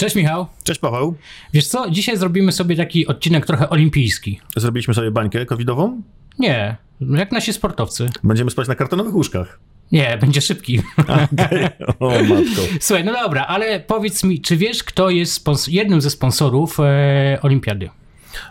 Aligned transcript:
Cześć 0.00 0.16
Michał. 0.16 0.46
Cześć 0.64 0.80
Paweł. 0.80 1.14
Wiesz 1.52 1.66
co, 1.66 1.90
dzisiaj 1.90 2.16
zrobimy 2.16 2.52
sobie 2.52 2.76
taki 2.76 3.06
odcinek 3.06 3.46
trochę 3.46 3.70
olimpijski. 3.70 4.40
Zrobiliśmy 4.56 4.94
sobie 4.94 5.10
bańkę 5.10 5.46
covidową? 5.46 6.02
Nie, 6.38 6.76
jak 7.00 7.32
nasi 7.32 7.52
sportowcy. 7.52 8.10
Będziemy 8.24 8.50
spać 8.50 8.68
na 8.68 8.74
kartonowych 8.74 9.14
łóżkach. 9.14 9.58
Nie, 9.92 10.18
będzie 10.20 10.40
szybki. 10.40 10.82
Okay. 10.98 11.70
O 11.98 12.08
matko. 12.08 12.62
Słuchaj, 12.80 13.04
no 13.04 13.12
dobra, 13.12 13.46
ale 13.46 13.80
powiedz 13.80 14.24
mi, 14.24 14.40
czy 14.40 14.56
wiesz, 14.56 14.84
kto 14.84 15.10
jest 15.10 15.68
jednym 15.68 16.00
ze 16.00 16.10
sponsorów 16.10 16.80
e, 16.80 17.38
olimpiady? 17.42 17.90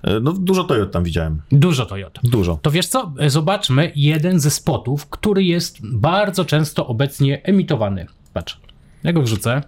E, 0.03 0.19
no 0.19 0.31
dużo 0.31 0.63
Toyot 0.63 0.91
tam 0.91 1.03
widziałem. 1.03 1.41
Dużo 1.51 1.85
Toyota. 1.85 2.21
Dużo. 2.23 2.59
To 2.61 2.71
wiesz 2.71 2.87
co, 2.87 3.13
e, 3.19 3.29
zobaczmy 3.29 3.91
jeden 3.95 4.39
ze 4.39 4.51
spotów, 4.51 5.05
który 5.05 5.43
jest 5.43 5.77
bardzo 5.81 6.45
często 6.45 6.87
obecnie 6.87 7.43
emitowany. 7.43 8.05
Patrz, 8.33 8.59
ja 9.03 9.13
go 9.13 9.21
wrzucę. 9.21 9.61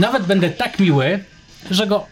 Nawet 0.00 0.26
będę 0.26 0.50
tak 0.50 0.78
miły, 0.78 1.24
że 1.70 1.86
go 1.86 2.06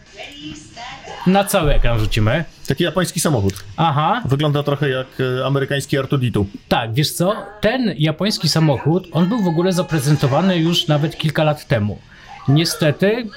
na 1.27 1.43
cały 1.43 1.73
ekran 1.73 1.99
rzucimy. 1.99 2.43
Taki 2.67 2.83
japoński 2.83 3.19
samochód. 3.19 3.53
Aha. 3.77 4.21
Wygląda 4.25 4.63
trochę 4.63 4.89
jak 4.89 5.07
e, 5.19 5.45
amerykański 5.45 5.97
Artuditu. 5.97 6.45
Tak, 6.67 6.93
wiesz 6.93 7.11
co? 7.11 7.35
Ten 7.61 7.93
japoński 7.97 8.49
samochód, 8.49 9.07
on 9.11 9.29
był 9.29 9.43
w 9.43 9.47
ogóle 9.47 9.73
zaprezentowany 9.73 10.57
już 10.57 10.87
nawet 10.87 11.17
kilka 11.17 11.43
lat 11.43 11.67
temu. 11.67 11.99
Niestety, 12.47 13.27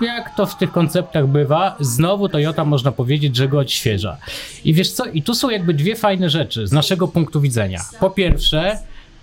jak 0.00 0.36
to 0.36 0.46
w 0.46 0.58
tych 0.58 0.72
konceptach 0.72 1.26
bywa, 1.26 1.76
znowu 1.80 2.28
Toyota 2.28 2.64
można 2.64 2.92
powiedzieć, 2.92 3.36
że 3.36 3.48
go 3.48 3.58
odświeża. 3.58 4.16
I 4.64 4.74
wiesz 4.74 4.92
co? 4.92 5.04
I 5.04 5.22
tu 5.22 5.34
są 5.34 5.50
jakby 5.50 5.74
dwie 5.74 5.96
fajne 5.96 6.30
rzeczy 6.30 6.66
z 6.66 6.72
naszego 6.72 7.08
punktu 7.08 7.40
widzenia. 7.40 7.80
Po 8.00 8.10
pierwsze, 8.10 8.78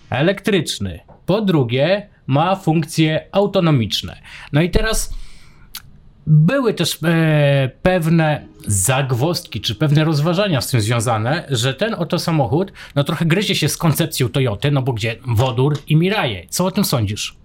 elektryczny. 0.10 1.00
Po 1.26 1.42
drugie, 1.42 2.13
ma 2.28 2.56
funkcje 2.56 3.28
autonomiczne. 3.32 4.22
No 4.54 4.62
i 4.62 4.70
teraz 4.70 5.14
były 6.28 6.74
też 6.74 7.00
e, 7.04 7.72
pewne 7.82 8.46
zagwostki, 8.68 9.62
czy 9.62 9.76
pewne 9.76 10.04
rozważania 10.04 10.62
z 10.62 10.68
tym 10.68 10.82
związane, 10.82 11.46
że 11.50 11.74
ten 11.74 11.94
oto 11.94 12.20
samochód, 12.20 12.72
no 12.96 13.04
trochę 13.04 13.26
gryzie 13.26 13.56
się 13.56 13.70
z 13.70 13.78
koncepcją 13.78 14.30
Toyoty, 14.30 14.72
no 14.72 14.82
bo 14.82 14.94
gdzie 14.94 15.16
wodór 15.28 15.78
i 15.88 15.96
Miraje. 15.96 16.46
Co 16.50 16.66
o 16.66 16.72
tym 16.72 16.86
sądzisz? 16.86 17.43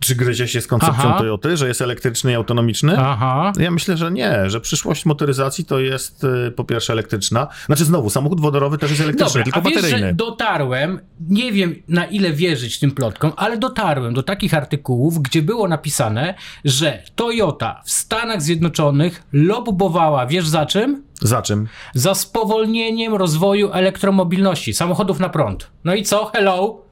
Czy 0.00 0.14
gryzie 0.14 0.48
się 0.48 0.60
z 0.60 0.66
koncepcją 0.66 1.04
Aha. 1.04 1.18
Toyoty, 1.18 1.56
że 1.56 1.68
jest 1.68 1.80
elektryczny 1.80 2.32
i 2.32 2.34
autonomiczny? 2.34 2.98
Aha. 2.98 3.52
Ja 3.58 3.70
myślę, 3.70 3.96
że 3.96 4.10
nie, 4.10 4.50
że 4.50 4.60
przyszłość 4.60 5.06
motoryzacji 5.06 5.64
to 5.64 5.80
jest 5.80 6.24
y, 6.24 6.50
po 6.50 6.64
pierwsze 6.64 6.92
elektryczna. 6.92 7.48
Znaczy 7.66 7.84
znowu, 7.84 8.10
samochód 8.10 8.40
wodorowy 8.40 8.78
też 8.78 8.90
jest 8.90 9.02
elektryczny, 9.02 9.40
Dobra, 9.40 9.44
tylko 9.44 9.58
a 9.58 9.62
wiesz, 9.62 9.74
bateryjny. 9.74 10.08
Że 10.08 10.14
dotarłem, 10.14 11.00
nie 11.28 11.52
wiem 11.52 11.74
na 11.88 12.04
ile 12.04 12.32
wierzyć 12.32 12.78
tym 12.78 12.90
plotkom, 12.90 13.32
ale 13.36 13.58
dotarłem 13.58 14.14
do 14.14 14.22
takich 14.22 14.54
artykułów, 14.54 15.22
gdzie 15.22 15.42
było 15.42 15.68
napisane, 15.68 16.34
że 16.64 17.02
Toyota 17.14 17.82
w 17.84 17.90
Stanach 17.90 18.42
Zjednoczonych 18.42 19.22
lobbowała, 19.32 20.26
wiesz 20.26 20.48
za 20.48 20.66
czym? 20.66 21.02
Za 21.20 21.42
czym? 21.42 21.68
Za 21.94 22.14
spowolnieniem 22.14 23.14
rozwoju 23.14 23.72
elektromobilności, 23.72 24.74
samochodów 24.74 25.20
na 25.20 25.28
prąd. 25.28 25.70
No 25.84 25.94
i 25.94 26.02
co? 26.02 26.24
Hello? 26.24 26.82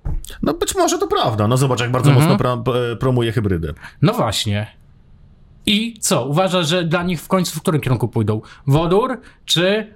No 0.42 0.54
być 0.54 0.74
może 0.74 0.98
to 0.98 1.06
prawda. 1.06 1.48
No 1.48 1.56
zobacz, 1.56 1.80
jak 1.80 1.90
bardzo 1.90 2.10
mhm. 2.10 2.28
mocno 2.28 2.38
pro, 2.38 2.64
promuje 3.00 3.32
hybrydy. 3.32 3.74
No 4.02 4.12
właśnie. 4.12 4.66
I 5.66 5.98
co? 6.00 6.26
Uważasz, 6.26 6.68
że 6.68 6.84
dla 6.84 7.02
nich 7.02 7.20
w 7.20 7.28
końcu 7.28 7.58
w 7.58 7.62
którym 7.62 7.80
kierunku 7.80 8.08
pójdą? 8.08 8.40
Wodór 8.66 9.20
czy 9.44 9.86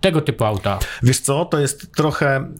tego 0.00 0.20
typu 0.20 0.44
auta? 0.44 0.78
Wiesz 1.02 1.20
co, 1.20 1.44
to 1.44 1.58
jest 1.58 1.92
trochę 1.92 2.52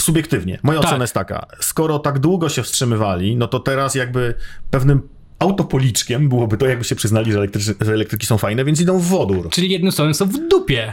subiektywnie. 0.00 0.58
Moja 0.62 0.80
tak. 0.80 0.88
ocena 0.88 1.04
jest 1.04 1.14
taka. 1.14 1.46
Skoro 1.60 1.98
tak 1.98 2.18
długo 2.18 2.48
się 2.48 2.62
wstrzymywali, 2.62 3.36
no 3.36 3.48
to 3.48 3.60
teraz 3.60 3.94
jakby 3.94 4.34
pewnym 4.70 5.08
autopoliczkiem 5.38 6.28
byłoby 6.28 6.56
to, 6.56 6.66
jakby 6.66 6.84
się 6.84 6.96
przyznali, 6.96 7.32
że, 7.32 7.46
że 7.80 7.92
elektryki 7.92 8.26
są 8.26 8.38
fajne, 8.38 8.64
więc 8.64 8.80
idą 8.80 8.98
w 8.98 9.04
wodór. 9.04 9.50
Czyli 9.50 9.70
jednym 9.70 9.92
słowem 9.92 10.14
są 10.14 10.26
w 10.26 10.48
dupie. 10.48 10.92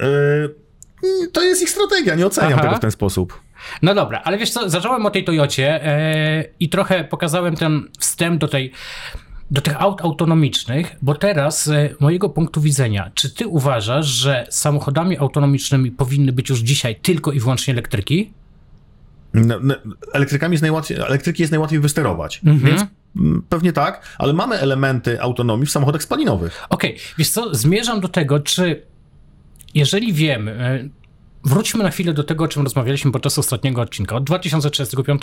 Yy, 0.00 0.56
to 1.32 1.42
jest 1.42 1.62
ich 1.62 1.70
strategia, 1.70 2.14
nie 2.14 2.26
oceniam 2.26 2.52
Aha. 2.52 2.62
tego 2.62 2.76
w 2.76 2.80
ten 2.80 2.90
sposób. 2.90 3.45
No 3.82 3.94
dobra, 3.94 4.20
ale 4.24 4.38
wiesz 4.38 4.50
co, 4.50 4.70
zacząłem 4.70 5.06
o 5.06 5.10
tej 5.10 5.24
Toyocie 5.24 5.80
yy, 6.42 6.54
i 6.60 6.68
trochę 6.68 7.04
pokazałem 7.04 7.56
ten 7.56 7.88
wstęp 7.98 8.40
do 8.40 8.48
tej 8.48 8.72
do 9.50 9.60
tych 9.60 9.82
aut 9.82 10.00
autonomicznych, 10.00 10.96
bo 11.02 11.14
teraz 11.14 11.64
z 11.64 12.00
mojego 12.00 12.28
punktu 12.28 12.60
widzenia, 12.60 13.10
czy 13.14 13.34
ty 13.34 13.46
uważasz, 13.46 14.06
że 14.06 14.46
samochodami 14.50 15.18
autonomicznymi 15.18 15.90
powinny 15.90 16.32
być 16.32 16.50
już 16.50 16.60
dzisiaj 16.60 16.96
tylko 16.96 17.32
i 17.32 17.40
wyłącznie 17.40 17.74
elektryki? 17.74 18.32
No, 19.34 19.58
no, 19.62 19.74
elektrykami 20.12 20.52
jest 20.52 20.62
najłatwiej, 20.62 20.98
elektryki 20.98 21.42
jest 21.42 21.52
najłatwiej 21.52 21.80
wysterować, 21.80 22.40
mhm. 22.44 22.58
więc 22.58 22.84
pewnie 23.48 23.72
tak, 23.72 24.16
ale 24.18 24.32
mamy 24.32 24.58
elementy 24.58 25.20
autonomii 25.20 25.66
w 25.66 25.70
samochodach 25.70 26.02
spalinowych. 26.02 26.64
Okej, 26.68 26.90
okay. 26.90 27.04
wiesz 27.18 27.30
co, 27.30 27.54
zmierzam 27.54 28.00
do 28.00 28.08
tego, 28.08 28.40
czy 28.40 28.82
jeżeli 29.74 30.12
wiemy, 30.12 30.50
e, 30.52 30.88
Wróćmy 31.46 31.84
na 31.84 31.90
chwilę 31.90 32.12
do 32.12 32.24
tego, 32.24 32.44
o 32.44 32.48
czym 32.48 32.62
rozmawialiśmy 32.62 33.12
podczas 33.12 33.38
ostatniego 33.38 33.80
odcinka. 33.80 34.16
Od 34.16 34.24
2035 34.24 35.22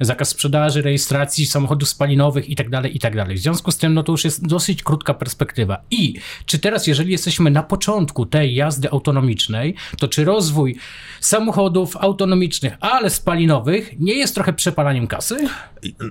zakaz 0.00 0.28
sprzedaży, 0.28 0.82
rejestracji 0.82 1.46
samochodów 1.46 1.88
spalinowych 1.88 2.48
itd., 2.48 2.82
tak 2.82 2.92
itd. 2.92 3.16
Tak 3.16 3.34
w 3.34 3.38
związku 3.38 3.70
z 3.70 3.76
tym, 3.76 3.94
no 3.94 4.02
to 4.02 4.12
już 4.12 4.24
jest 4.24 4.46
dosyć 4.46 4.82
krótka 4.82 5.14
perspektywa. 5.14 5.82
I 5.90 6.14
czy 6.46 6.58
teraz, 6.58 6.86
jeżeli 6.86 7.12
jesteśmy 7.12 7.50
na 7.50 7.62
początku 7.62 8.26
tej 8.26 8.54
jazdy 8.54 8.90
autonomicznej, 8.90 9.74
to 9.98 10.08
czy 10.08 10.24
rozwój 10.24 10.76
samochodów 11.20 11.96
autonomicznych, 11.96 12.74
ale 12.80 13.10
spalinowych, 13.10 14.00
nie 14.00 14.14
jest 14.14 14.34
trochę 14.34 14.52
przepalaniem 14.52 15.06
kasy? 15.06 15.36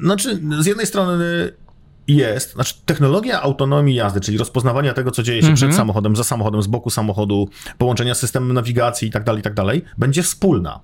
Znaczy, 0.03 0.41
z 0.59 0.65
jednej 0.65 0.85
strony 0.85 1.53
jest, 2.07 2.53
znaczy 2.53 2.75
technologia 2.85 3.41
autonomii 3.41 3.95
jazdy, 3.95 4.21
czyli 4.21 4.37
rozpoznawania 4.37 4.93
tego, 4.93 5.11
co 5.11 5.23
dzieje 5.23 5.41
się 5.41 5.53
przed 5.53 5.69
mhm. 5.69 5.77
samochodem, 5.77 6.15
za 6.15 6.23
samochodem, 6.23 6.61
z 6.61 6.67
boku 6.67 6.89
samochodu, 6.89 7.49
połączenia 7.77 8.15
systemem 8.15 8.53
nawigacji 8.53 9.07
i 9.07 9.11
tak 9.11 9.23
dalej, 9.23 9.39
i 9.39 9.43
tak 9.43 9.53
dalej, 9.53 9.81
będzie 9.97 10.23
wspólna. 10.23 10.79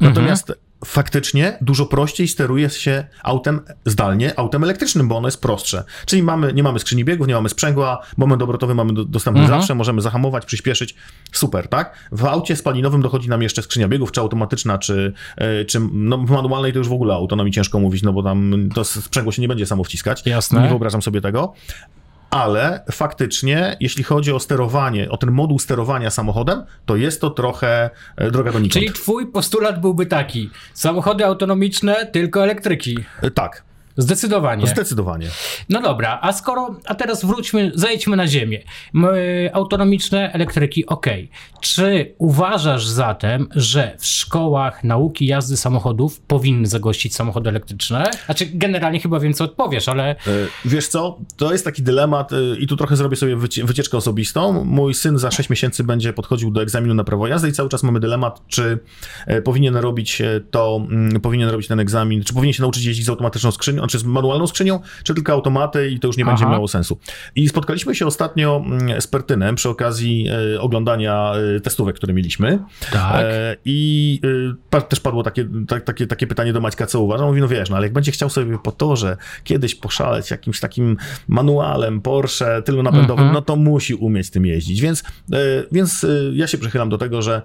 Natomiast 0.00 0.50
mhm 0.50 0.71
faktycznie 0.84 1.58
dużo 1.60 1.86
prościej 1.86 2.28
steruje 2.28 2.70
się 2.70 3.04
autem 3.22 3.60
zdalnie, 3.84 4.38
autem 4.38 4.64
elektrycznym, 4.64 5.08
bo 5.08 5.16
ono 5.16 5.28
jest 5.28 5.40
prostsze. 5.40 5.84
Czyli 6.06 6.22
mamy, 6.22 6.52
nie 6.52 6.62
mamy 6.62 6.78
skrzyni 6.78 7.04
biegów, 7.04 7.28
nie 7.28 7.34
mamy 7.34 7.48
sprzęgła, 7.48 8.02
moment 8.16 8.42
obrotowy 8.42 8.74
mamy 8.74 8.92
dostępny 8.92 9.42
mhm. 9.42 9.60
zawsze, 9.60 9.74
możemy 9.74 10.00
zahamować, 10.00 10.46
przyspieszyć, 10.46 10.94
super, 11.32 11.68
tak? 11.68 12.08
W 12.12 12.24
aucie 12.24 12.56
spalinowym 12.56 13.02
dochodzi 13.02 13.28
nam 13.28 13.42
jeszcze 13.42 13.62
skrzynia 13.62 13.88
biegów, 13.88 14.12
czy 14.12 14.20
automatyczna, 14.20 14.78
czy, 14.78 15.12
e, 15.36 15.64
czy 15.64 15.80
no, 15.92 16.18
w 16.18 16.30
manualnej 16.30 16.72
to 16.72 16.78
już 16.78 16.88
w 16.88 16.92
ogóle 16.92 17.14
autonomii 17.14 17.52
ciężko 17.52 17.80
mówić, 17.80 18.02
no 18.02 18.12
bo 18.12 18.22
tam 18.22 18.68
to 18.74 18.84
sprzęgło 18.84 19.32
się 19.32 19.42
nie 19.42 19.48
będzie 19.48 19.66
samo 19.66 19.84
wciskać. 19.84 20.26
Jasne. 20.26 20.62
Nie 20.62 20.68
wyobrażam 20.68 21.02
sobie 21.02 21.20
tego 21.20 21.54
ale 22.32 22.84
faktycznie, 22.92 23.76
jeśli 23.80 24.04
chodzi 24.04 24.32
o 24.32 24.40
sterowanie, 24.40 25.10
o 25.10 25.16
ten 25.16 25.30
moduł 25.30 25.58
sterowania 25.58 26.10
samochodem, 26.10 26.64
to 26.86 26.96
jest 26.96 27.20
to 27.20 27.30
trochę 27.30 27.90
e, 28.16 28.30
droga 28.30 28.52
donikąd. 28.52 28.72
Czyli 28.72 28.92
twój 28.92 29.26
postulat 29.26 29.80
byłby 29.80 30.06
taki, 30.06 30.50
samochody 30.74 31.26
autonomiczne, 31.26 32.06
tylko 32.06 32.42
elektryki. 32.42 32.98
E, 33.22 33.30
tak. 33.30 33.64
Zdecydowanie. 33.96 34.66
Zdecydowanie. 34.66 35.28
No 35.68 35.82
dobra, 35.82 36.18
a 36.22 36.32
skoro, 36.32 36.76
a 36.86 36.94
teraz 36.94 37.24
wróćmy, 37.24 37.72
zejdźmy 37.74 38.16
na 38.16 38.26
ziemię. 38.26 38.62
Autonomiczne 39.52 40.32
elektryki, 40.32 40.86
ok. 40.86 41.06
Czy 41.60 42.14
uważasz 42.18 42.86
zatem, 42.86 43.48
że 43.54 43.96
w 43.98 44.06
szkołach 44.06 44.84
nauki 44.84 45.26
jazdy 45.26 45.56
samochodów 45.56 46.20
powinny 46.20 46.66
zagościć 46.66 47.14
samochody 47.14 47.50
elektryczne? 47.50 48.10
Znaczy, 48.24 48.46
generalnie 48.54 49.00
chyba 49.00 49.20
wiem, 49.20 49.34
co 49.34 49.44
odpowiesz, 49.44 49.88
ale... 49.88 50.10
E, 50.10 50.16
wiesz 50.64 50.88
co, 50.88 51.18
to 51.36 51.52
jest 51.52 51.64
taki 51.64 51.82
dylemat 51.82 52.32
e, 52.32 52.36
i 52.58 52.66
tu 52.66 52.76
trochę 52.76 52.96
zrobię 52.96 53.16
sobie 53.16 53.36
wycieczkę 53.64 53.96
osobistą. 53.96 54.64
Mój 54.64 54.94
syn 54.94 55.18
za 55.18 55.30
6 55.30 55.50
miesięcy 55.50 55.84
będzie 55.84 56.12
podchodził 56.12 56.50
do 56.50 56.62
egzaminu 56.62 56.94
na 56.94 57.04
prawo 57.04 57.26
jazdy 57.26 57.48
i 57.48 57.52
cały 57.52 57.68
czas 57.68 57.82
mamy 57.82 58.00
dylemat, 58.00 58.42
czy 58.48 58.78
e, 59.26 59.42
powinien 59.42 59.76
robić 59.76 60.22
to, 60.50 60.86
mm, 60.90 61.20
powinien 61.20 61.48
robić 61.48 61.68
ten 61.68 61.80
egzamin, 61.80 62.24
czy 62.24 62.34
powinien 62.34 62.52
się 62.52 62.62
nauczyć 62.62 62.84
jeździć 62.84 63.06
z 63.06 63.08
automatyczną 63.08 63.50
skrzynią, 63.50 63.81
czy 63.86 63.98
z 63.98 64.04
manualną 64.04 64.46
skrzynią, 64.46 64.80
czy 65.04 65.14
tylko 65.14 65.32
automaty 65.32 65.90
i 65.90 66.00
to 66.00 66.06
już 66.06 66.16
nie 66.16 66.24
Aha. 66.24 66.32
będzie 66.32 66.46
miało 66.46 66.68
sensu. 66.68 66.98
I 67.36 67.48
spotkaliśmy 67.48 67.94
się 67.94 68.06
ostatnio 68.06 68.62
mm, 68.66 69.00
z 69.00 69.06
Pertynem 69.06 69.54
przy 69.54 69.68
okazji 69.68 70.28
e, 70.54 70.60
oglądania 70.60 71.32
e, 71.56 71.60
testówek, 71.60 71.96
które 71.96 72.12
mieliśmy. 72.12 72.58
Tak. 72.92 73.24
E, 73.24 73.56
I 73.64 74.20
też 74.88 75.00
padło 75.00 75.22
takie, 75.22 75.48
takie, 75.84 76.06
takie 76.06 76.26
pytanie 76.26 76.52
do 76.52 76.60
Maćka, 76.60 76.86
co 76.86 77.00
uważa. 77.00 77.26
Mówi, 77.26 77.40
no 77.40 77.48
wiesz, 77.48 77.70
no 77.70 77.76
ale 77.76 77.86
jak 77.86 77.92
będzie 77.92 78.12
chciał 78.12 78.30
sobie 78.30 78.58
po 78.58 78.72
torze 78.72 79.16
kiedyś 79.44 79.74
poszaleć 79.74 80.30
jakimś 80.30 80.60
takim 80.60 80.96
manualem 81.28 82.00
Porsche 82.00 82.62
tylnonapędowym, 82.62 83.24
mhm. 83.24 83.34
no 83.34 83.42
to 83.42 83.56
musi 83.56 83.94
umieć 83.94 84.30
tym 84.30 84.46
jeździć. 84.46 84.80
Więc, 84.80 85.04
więc 85.72 86.06
ja 86.32 86.46
się 86.46 86.58
przychylam 86.58 86.88
do 86.88 86.98
tego, 86.98 87.22
że 87.22 87.42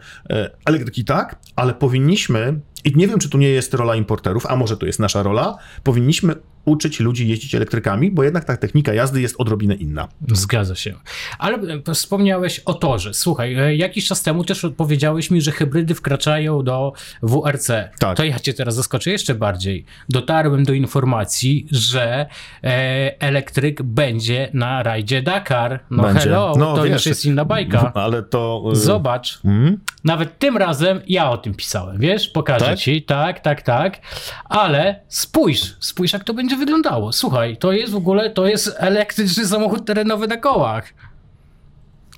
elektryki 0.66 1.06
tak, 1.06 1.40
ale 1.56 1.74
powinniśmy 1.74 2.60
i 2.84 2.96
nie 2.96 3.08
wiem, 3.08 3.20
czy 3.20 3.30
tu 3.30 3.38
nie 3.38 3.50
jest 3.50 3.74
rola 3.74 3.96
importerów, 3.96 4.46
a 4.46 4.56
może 4.56 4.78
to 4.78 4.86
jest 4.86 5.00
nasza 5.00 5.24
rola, 5.24 5.58
powinniśmy 5.84 6.36
uczyć 6.68 7.00
ludzi 7.00 7.28
jeździć 7.28 7.56
elektrykami, 7.56 8.12
bo 8.12 8.24
jednak 8.24 8.46
ta 8.46 8.58
technika 8.58 8.94
jazdy 8.94 9.22
jest 9.22 9.36
odrobinę 9.38 9.76
inna. 9.76 10.08
Zgadza 10.28 10.76
się. 10.76 10.94
Ale 11.40 11.58
e, 11.88 11.94
wspomniałeś 11.94 12.60
o 12.60 12.74
torze. 12.74 13.14
Słuchaj, 13.14 13.56
e, 13.56 13.76
jakiś 13.76 14.08
czas 14.08 14.24
temu 14.24 14.44
też 14.44 14.66
powiedziałeś 14.78 15.32
mi, 15.32 15.42
że 15.42 15.52
hybrydy 15.52 15.96
wkraczają 15.96 16.64
do 16.64 16.94
WRC. 17.24 17.72
Tak. 18.00 18.18
To 18.18 18.24
ja 18.24 18.40
cię 18.40 18.54
teraz 18.54 18.76
zaskoczę 18.76 19.12
jeszcze 19.12 19.36
bardziej. 19.36 19.86
Dotarłem 20.10 20.64
do 20.64 20.74
informacji, 20.74 21.68
że 21.72 22.26
e, 22.64 23.22
elektryk 23.22 23.84
będzie 23.84 24.50
na 24.54 24.84
rajdzie 24.84 25.22
Dakar. 25.22 25.80
No 25.92 26.04
Będzie. 26.04 26.20
hello, 26.22 26.54
No, 26.58 26.76
to 26.76 26.84
wiesz, 26.84 26.94
już 26.94 27.06
jest 27.06 27.26
inna 27.26 27.46
bajka. 27.46 27.92
Ale 27.96 28.24
to... 28.24 28.64
Zobacz. 28.72 29.40
mm? 29.46 29.80
Nawet 30.04 30.40
tym 30.40 30.58
razem 30.58 31.02
ja 31.08 31.32
o 31.32 31.38
tym 31.38 31.54
pisałem, 31.54 31.98
wiesz? 32.00 32.28
Pokażę 32.28 32.66
Tak? 32.66 32.80
ci. 32.80 33.02
Tak, 33.04 33.40
tak, 33.40 33.62
tak. 33.62 34.00
Ale 34.46 35.00
spójrz, 35.08 35.76
spójrz 35.80 36.14
jak 36.14 36.24
to 36.24 36.34
będzie 36.34 36.57
wyglądało. 36.58 37.14
Słuchaj, 37.14 37.58
to 37.58 37.72
jest 37.72 37.94
w 37.94 37.96
ogóle, 37.96 38.30
to 38.30 38.48
jest 38.48 38.76
elektryczny 38.78 39.48
samochód 39.48 39.86
terenowy 39.86 40.28
na 40.28 40.38
kołach. 40.38 40.94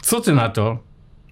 Co 0.01 0.21
ty 0.21 0.33
na 0.33 0.49
to? 0.49 0.79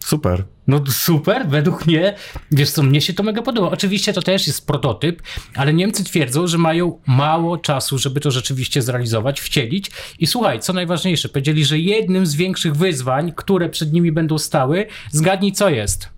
Super. 0.04 0.44
No 0.68 0.82
super, 0.90 1.48
według 1.48 1.86
mnie, 1.86 2.16
wiesz 2.52 2.70
co, 2.70 2.84
mnie 2.84 3.02
się 3.02 3.14
to 3.14 3.24
mega 3.24 3.42
podoba. 3.42 3.70
Oczywiście 3.70 4.14
to 4.14 4.22
też 4.22 4.48
jest 4.48 4.68
prototyp, 4.68 5.22
ale 5.56 5.74
Niemcy 5.74 6.04
twierdzą, 6.04 6.48
że 6.48 6.58
mają 6.58 7.00
mało 7.06 7.58
czasu, 7.58 7.98
żeby 7.98 8.20
to 8.20 8.32
rzeczywiście 8.32 8.82
zrealizować, 8.82 9.42
wcielić. 9.42 9.92
I 10.20 10.28
słuchaj, 10.28 10.60
co 10.60 10.74
najważniejsze, 10.74 11.30
powiedzieli, 11.30 11.66
że 11.66 11.80
jednym 11.80 12.26
z 12.26 12.36
większych 12.36 12.76
wyzwań, 12.76 13.34
które 13.36 13.70
przed 13.70 13.94
nimi 13.94 14.12
będą 14.12 14.38
stały, 14.38 14.88
zgadnij 15.12 15.52
co 15.52 15.70
jest. 15.70 16.10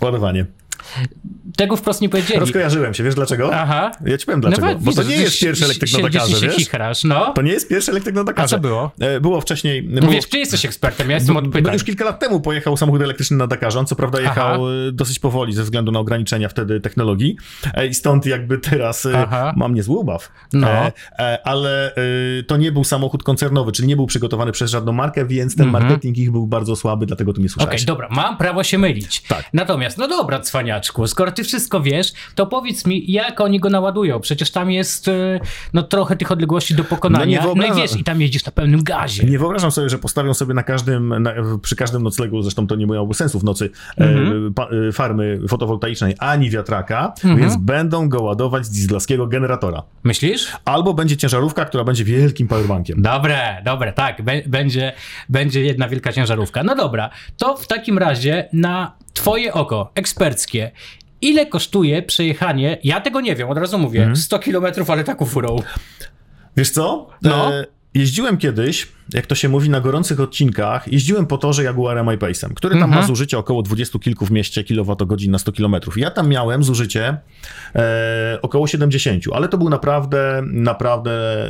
Ładowanie. 0.00 0.46
Tego 1.56 1.76
wprost 1.76 2.00
nie 2.00 2.08
powiedzieli. 2.08 2.40
Rozkojarzyłem 2.40 2.94
się, 2.94 3.04
wiesz 3.04 3.14
dlaczego? 3.14 3.54
Aha. 3.54 3.90
Ja 4.06 4.18
ci 4.18 4.26
powiem 4.26 4.40
dlaczego. 4.40 4.66
No, 4.66 4.74
bo 4.74 4.92
to 4.92 5.02
widzę, 5.02 5.16
nie 5.16 5.22
jest 5.22 5.40
pierwszy 5.40 5.64
elektryk 5.64 5.92
na 5.92 6.08
Dakarze, 6.08 6.36
się 6.36 6.46
wiesz? 6.46 6.56
chichrasz, 6.56 7.04
no. 7.04 7.32
To 7.32 7.42
nie 7.42 7.52
jest 7.52 7.68
pierwszy 7.68 7.90
elektryk 7.90 8.14
na 8.14 8.24
Dakarze. 8.24 8.56
A 8.56 8.58
co 8.58 8.62
było? 8.62 8.90
E, 9.00 9.20
Było 9.20 9.40
wcześniej... 9.40 9.88
No 9.90 10.00
było, 10.00 10.12
wiesz, 10.12 10.28
ty 10.28 10.38
jesteś 10.38 10.64
ekspertem, 10.64 11.10
ja 11.10 11.14
jestem 11.16 11.36
od 11.36 11.46
bo 11.46 11.52
pytań. 11.52 11.72
już 11.72 11.84
kilka 11.84 12.04
lat 12.04 12.20
temu 12.20 12.40
pojechał 12.40 12.76
samochód 12.76 13.02
elektryczny 13.02 13.36
na 13.36 13.46
Dakarze. 13.46 13.78
On 13.78 13.86
co 13.86 13.96
prawda 13.96 14.20
jechał 14.20 14.54
Aha. 14.54 14.64
e, 14.88 14.92
dosyć 14.92 15.18
powoli 15.18 15.52
ze 15.52 15.62
względu 15.62 15.92
na 15.92 15.98
ograniczenia 15.98 16.48
wtedy 16.48 16.80
technologii 16.80 17.36
e, 17.74 17.86
i 17.86 17.94
stąd 17.94 18.26
jakby 18.26 18.58
teraz 18.58 19.06
Aha. 19.16 19.52
mam 19.56 19.74
niezły 19.74 19.96
ubaw. 19.96 20.32
No. 20.52 20.68
Ale 21.44 21.94
to 22.46 22.56
nie 22.56 22.72
był 22.72 22.84
samochód 22.84 23.22
koncernowy, 23.22 23.72
czyli 23.72 23.88
nie 23.88 23.96
był 23.96 24.06
przygotowany 24.06 24.52
przez 24.52 24.70
żadną 24.70 24.92
markę, 24.92 25.26
więc 25.26 25.56
ten 25.56 25.68
marketing 25.68 26.18
ich 26.18 26.30
był 26.30 26.46
bardzo 26.46 26.76
słaby, 26.76 27.06
dlatego 27.06 27.32
tu 27.32 27.40
nie 27.40 27.50
Mhm. 27.50 27.68
Okej, 27.68 27.78
słyszałeś. 27.78 27.84
dobra, 27.84 28.08
mam 28.10 28.36
prawo 28.36 28.62
się 28.64 28.78
mylić. 28.78 29.22
Tak. 29.22 29.44
Natomiast, 29.52 29.98
no 29.98 30.08
dobra, 30.08 30.40
cwaniaczku, 30.70 31.06
skoro 31.06 31.32
ty 31.32 31.44
wszystko 31.44 31.80
wiesz, 31.80 32.12
to 32.34 32.46
powiedz 32.46 32.86
mi, 32.86 33.12
jak 33.12 33.40
oni 33.40 33.60
go 33.60 33.70
naładują? 33.70 34.20
Przecież 34.20 34.50
tam 34.50 34.70
jest 34.70 35.08
e, 35.08 35.40
no 35.72 35.82
trochę 35.82 36.16
tych 36.16 36.32
odległości 36.32 36.74
do 36.74 36.82
No 36.82 36.88
pokonania. 36.88 37.40
nie 37.44 37.54
No, 37.54 37.66
i 37.66 37.72
wiesz, 37.76 37.96
i 37.96 38.04
tam 38.04 38.20
jeździsz 38.20 38.44
na 38.44 38.52
pełnym 38.52 38.82
gazie. 38.82 39.24
Nie 39.24 39.38
wyobrażam 39.38 39.70
sobie, 39.70 39.88
że 39.88 39.98
postawią 39.98 40.34
sobie 40.34 40.54
na 40.54 40.62
każdym, 40.62 41.22
na, 41.22 41.32
przy 41.62 41.76
każdym 41.76 42.02
noclegu, 42.02 42.42
zresztą 42.42 42.66
to 42.66 42.76
nie 42.76 42.86
miałoby 42.86 43.14
sensu 43.14 43.38
w 43.40 43.44
nocy, 43.44 43.70
Mhm. 43.96 44.46
e, 44.48 44.50
pa, 44.54 44.68
e, 44.88 44.92
farmy 44.92 45.40
fotowoltaicznej 45.48 46.14
ani 46.18 46.50
wiatraka, 46.50 47.12
Mhm. 47.24 47.36
więc 47.40 47.56
będą 47.56 48.08
go 48.08 48.22
ładować 48.22 48.66
z 48.66 48.70
dieslowskiego 48.70 49.26
generatora. 49.26 49.82
Myślisz? 50.04 50.52
Albo 50.64 50.94
będzie 50.94 51.16
ciężarówka, 51.16 51.64
która 51.64 51.84
będzie 51.84 52.04
wielkim 52.04 52.48
powerbankiem. 52.48 53.02
Dobre, 53.02 53.62
dobre, 53.64 53.92
tak, 53.92 54.22
będzie, 54.46 54.92
będzie 55.28 55.64
jedna 55.64 55.88
wielka 55.88 56.12
ciężarówka. 56.12 56.62
No 56.62 56.76
dobra, 56.76 57.10
to 57.36 57.56
w 57.56 57.66
takim 57.66 57.98
razie 57.98 58.48
na 58.52 58.92
twoje 59.14 59.52
oko, 59.54 59.90
eksperckie, 59.94 60.70
ile 61.20 61.46
kosztuje 61.46 62.02
przejechanie, 62.02 62.78
ja 62.84 63.00
tego 63.00 63.20
nie 63.20 63.36
wiem, 63.36 63.48
od 63.50 63.58
razu 63.58 63.78
mówię, 63.78 64.00
Mhm. 64.00 64.16
100 64.16 64.38
kilometrów, 64.38 64.90
ale 64.90 65.04
taką 65.04 65.26
furą. 65.26 65.56
Wiesz 66.56 66.70
co? 66.70 67.08
No. 67.22 67.54
E, 67.54 67.64
jeździłem 67.94 68.36
kiedyś, 68.38 68.88
jak 69.14 69.26
to 69.26 69.34
się 69.34 69.48
mówi, 69.48 69.70
na 69.70 69.80
gorących 69.80 70.20
odcinkach, 70.20 70.92
jeździłem 70.92 71.26
po 71.26 71.38
torze 71.38 71.64
Jaguarem 71.64 72.06
I-Pace'em, 72.06 72.54
który 72.54 72.74
tam 72.74 72.82
Mhm. 72.84 73.00
ma 73.02 73.06
zużycie 73.06 73.38
około 73.38 73.62
20 73.62 73.98
kilku 73.98 74.26
w 74.26 74.30
mieście 74.30 74.64
kilowatogodzin 74.64 75.30
na 75.32 75.38
100 75.38 75.52
kilometrów. 75.52 75.98
Ja 75.98 76.10
tam 76.10 76.28
miałem 76.28 76.64
zużycie 76.64 77.16
e, 77.74 78.38
około 78.42 78.66
70, 78.66 79.24
ale 79.34 79.48
to 79.48 79.58
był 79.58 79.68
naprawdę, 79.70 80.42
naprawdę 80.46 81.10
e, 81.46 81.48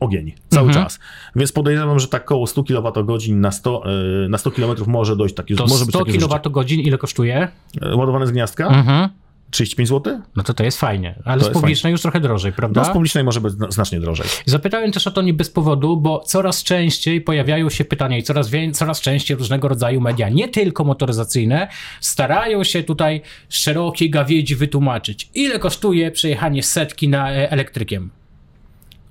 ogień 0.00 0.32
cały 0.48 0.66
Mhm. 0.68 0.84
czas. 0.84 0.98
Więc 1.36 1.52
podejrzewam, 1.52 1.98
że 2.00 2.08
tak 2.08 2.22
około 2.22 2.46
100 2.46 2.62
kilowatogodzin 2.64 3.40
na 3.40 3.50
100, 3.52 3.82
e, 4.24 4.28
na 4.28 4.38
100 4.38 4.50
kilometrów 4.50 4.88
może 4.88 5.16
dojść 5.16 5.34
taki, 5.34 5.54
To 5.56 5.66
może 5.66 5.84
być 5.84 5.94
100 5.94 5.98
takie 5.98 6.12
zużycie. 6.20 6.40
kWh 6.50 6.70
ile 6.86 6.98
kosztuje? 6.98 7.48
E, 7.82 7.96
Ładowane 7.96 8.26
z 8.26 8.30
gniazdka? 8.30 8.66
Mhm. 8.68 9.08
35 9.50 9.88
zł? 9.88 10.20
No 10.36 10.42
to 10.42 10.54
to 10.54 10.64
jest 10.64 10.80
fajnie, 10.80 11.14
ale 11.24 11.42
To 11.42 11.50
z 11.50 11.52
publicznej 11.52 11.90
już 11.90 12.02
trochę 12.02 12.20
drożej, 12.20 12.52
prawda? 12.52 12.80
No 12.80 12.86
z 12.86 12.90
publicznej 12.90 13.24
może 13.24 13.40
być 13.40 13.52
zna- 13.52 13.70
znacznie 13.70 14.00
drożej. 14.00 14.26
Zapytałem 14.46 14.92
też 14.92 15.06
o 15.06 15.10
to 15.10 15.22
nie 15.22 15.34
bez 15.34 15.50
powodu, 15.50 15.96
bo 15.96 16.20
coraz 16.20 16.62
częściej 16.62 17.20
pojawiają 17.20 17.70
się 17.70 17.84
pytania 17.84 18.18
i 18.18 18.22
coraz, 18.22 18.50
coraz 18.72 19.00
częściej 19.00 19.36
różnego 19.36 19.68
rodzaju 19.68 20.00
media, 20.00 20.28
nie 20.28 20.48
tylko 20.48 20.84
motoryzacyjne, 20.84 21.68
starają 22.00 22.64
się 22.64 22.82
tutaj 22.82 23.22
szerokiej 23.48 24.10
gawiedzi 24.10 24.56
wytłumaczyć, 24.56 25.30
ile 25.34 25.58
kosztuje 25.58 26.10
przejechanie 26.10 26.62
setki 26.62 27.08
na 27.08 27.32
e, 27.32 27.50
elektrykiem. 27.50 28.10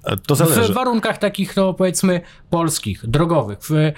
E, 0.04 0.18
To 0.18 0.36
zależy. 0.36 0.74
W 0.74 0.76
warunkach 0.76 1.18
takich, 1.18 1.56
no 1.56 1.74
powiedzmy, 1.74 2.22
polskich, 2.50 3.06
drogowych. 3.08 3.60
W, 3.62 3.92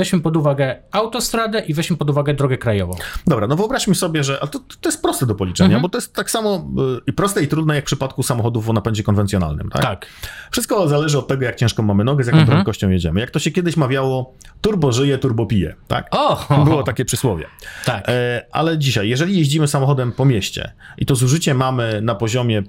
weźmy 0.00 0.20
pod 0.20 0.36
uwagę 0.36 0.76
autostradę 0.92 1.60
i 1.60 1.74
weźmy 1.74 1.96
pod 1.96 2.10
uwagę 2.10 2.34
drogę 2.34 2.58
krajową. 2.58 2.94
Dobra, 3.26 3.46
no 3.46 3.56
wyobraźmy 3.56 3.94
sobie, 3.94 4.24
że 4.24 4.38
ale 4.40 4.50
to, 4.50 4.58
to 4.58 4.88
jest 4.88 5.02
proste 5.02 5.26
do 5.26 5.34
policzenia, 5.34 5.66
Mhm. 5.66 5.82
bo 5.82 5.88
to 5.88 5.98
jest 5.98 6.14
tak 6.14 6.30
samo 6.30 6.56
y, 6.56 7.00
i 7.06 7.12
proste 7.12 7.42
i 7.42 7.48
trudne 7.48 7.74
jak 7.74 7.84
w 7.84 7.86
przypadku 7.86 8.22
samochodów 8.22 8.68
o 8.68 8.72
napędzie 8.72 9.02
konwencjonalnym, 9.02 9.70
tak? 9.70 9.82
Tak. 9.82 10.06
Wszystko 10.50 10.88
zależy 10.88 11.18
od 11.18 11.28
tego, 11.28 11.44
jak 11.44 11.56
ciężko 11.56 11.82
mamy 11.82 12.04
nogę, 12.04 12.24
z 12.24 12.26
jaką 12.26 12.38
Mhm. 12.38 12.56
prędkością 12.56 12.90
jedziemy. 12.90 13.20
Jak 13.20 13.30
to 13.30 13.38
się 13.38 13.50
kiedyś 13.50 13.76
mawiało, 13.76 14.34
turbo 14.60 14.92
żyje, 14.92 15.18
turbo 15.18 15.46
pije, 15.46 15.74
tak? 15.88 16.08
O! 16.10 16.46
Było 16.64 16.82
takie 16.82 17.04
przysłowie. 17.04 17.46
Tak. 17.84 18.04
E, 18.08 18.46
ale 18.52 18.78
dzisiaj, 18.78 19.08
jeżeli 19.08 19.38
jeździmy 19.38 19.68
samochodem 19.68 20.12
po 20.12 20.24
mieście 20.24 20.72
i 20.98 21.06
to 21.06 21.14
zużycie 21.14 21.54
mamy 21.54 22.00
na 22.02 22.14
poziomie 22.14 22.62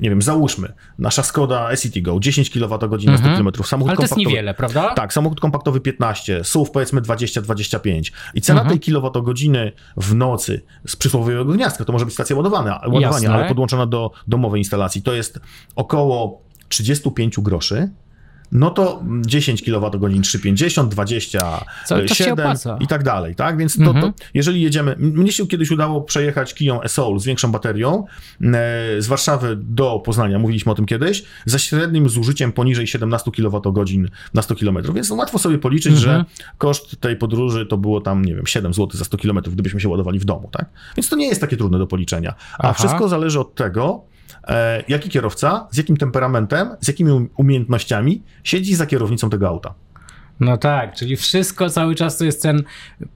nie 0.00 0.10
wiem, 0.10 0.22
załóżmy, 0.22 0.72
nasza 0.98 1.22
Skoda 1.22 1.68
Go 2.02 2.20
10 2.20 2.50
kWh 2.50 3.04
na 3.06 3.18
100 3.18 3.26
km, 3.28 3.48
samochód 3.64 3.72
Mhm. 3.72 3.88
Ale 3.88 3.96
to 3.96 4.02
jest 4.02 4.16
niewiele, 4.16 4.54
prawda? 4.54 4.94
tak, 4.94 5.12
samochód 5.12 5.40
kompaktowy 5.40 5.80
15, 5.80 6.44
SUV 6.44 6.70
powiedzmy 6.70 7.00
20-25. 7.00 8.12
I 8.34 8.40
cena 8.40 8.60
Mhm. 8.60 8.70
tej 8.70 8.80
kilowatogodziny 8.80 9.72
w 9.96 10.14
nocy 10.14 10.62
z 10.86 10.96
przysłowiowego 10.96 11.52
gniazdka, 11.52 11.84
to 11.84 11.92
może 11.92 12.04
być 12.04 12.14
stacja 12.14 12.36
ładowania, 12.36 12.80
ładowania 12.86 13.32
ale 13.32 13.48
podłączona 13.48 13.86
do 13.86 14.10
domowej 14.28 14.60
instalacji, 14.60 15.02
to 15.02 15.14
jest 15.14 15.40
około 15.76 16.42
35 16.68 17.40
groszy. 17.40 17.90
No 18.52 18.70
to 18.70 19.02
10 19.26 19.62
kWh 19.62 20.20
350, 20.22 20.90
20, 20.92 21.64
Cały 21.86 22.04
czas 22.06 22.18
się 22.18 22.24
7 22.24 22.32
opłaca. 22.46 22.78
i 22.80 22.86
tak 22.86 23.02
dalej, 23.02 23.34
tak? 23.34 23.56
Więc 23.58 23.76
to, 23.76 23.82
Mhm. 23.84 24.12
to 24.12 24.12
jeżeli 24.34 24.62
jedziemy, 24.62 24.96
mnie 24.98 25.32
się 25.32 25.46
kiedyś 25.46 25.70
udało 25.70 26.00
przejechać 26.00 26.54
Kiją 26.54 26.82
e-Soul 26.82 27.18
z 27.20 27.24
większą 27.24 27.52
baterią 27.52 28.04
e, 28.40 28.44
z 29.02 29.06
Warszawy 29.06 29.56
do 29.60 29.98
Poznania, 30.04 30.38
mówiliśmy 30.38 30.72
o 30.72 30.74
tym 30.74 30.86
kiedyś, 30.86 31.24
ze 31.46 31.58
średnim 31.58 32.08
zużyciem 32.08 32.52
poniżej 32.52 32.86
17 32.86 33.30
kWh 33.30 33.72
na 34.34 34.42
100 34.42 34.54
km, 34.54 34.78
więc 34.94 35.10
łatwo 35.10 35.38
sobie 35.38 35.58
policzyć, 35.58 35.92
Mhm. 35.96 36.02
że 36.18 36.24
koszt 36.58 37.00
tej 37.00 37.16
podróży 37.16 37.66
to 37.66 37.76
było 37.78 38.00
tam, 38.00 38.24
nie 38.24 38.34
wiem, 38.34 38.46
7 38.46 38.74
zł 38.74 38.88
za 38.98 39.04
100 39.04 39.18
km, 39.18 39.38
gdybyśmy 39.52 39.80
się 39.80 39.88
ładowali 39.88 40.18
w 40.18 40.24
domu, 40.24 40.48
tak? 40.52 40.66
Więc 40.96 41.08
to 41.08 41.16
nie 41.16 41.26
jest 41.26 41.40
takie 41.40 41.56
trudne 41.56 41.78
do 41.78 41.86
policzenia, 41.86 42.34
a 42.58 42.62
Aha. 42.62 42.72
wszystko 42.72 43.08
zależy 43.08 43.40
od 43.40 43.54
tego, 43.54 44.04
jaki 44.88 45.08
kierowca, 45.08 45.66
z 45.70 45.76
jakim 45.76 45.96
temperamentem, 45.96 46.68
z 46.80 46.88
jakimi 46.88 47.10
um- 47.12 47.28
umiejętnościami 47.36 48.22
siedzi 48.44 48.74
za 48.74 48.86
kierownicą 48.86 49.30
tego 49.30 49.48
auta. 49.48 49.74
No 50.40 50.56
tak, 50.56 50.94
czyli 50.94 51.16
wszystko 51.16 51.70
cały 51.70 51.94
czas 51.94 52.18
to 52.18 52.24
jest 52.24 52.42
ten 52.42 52.62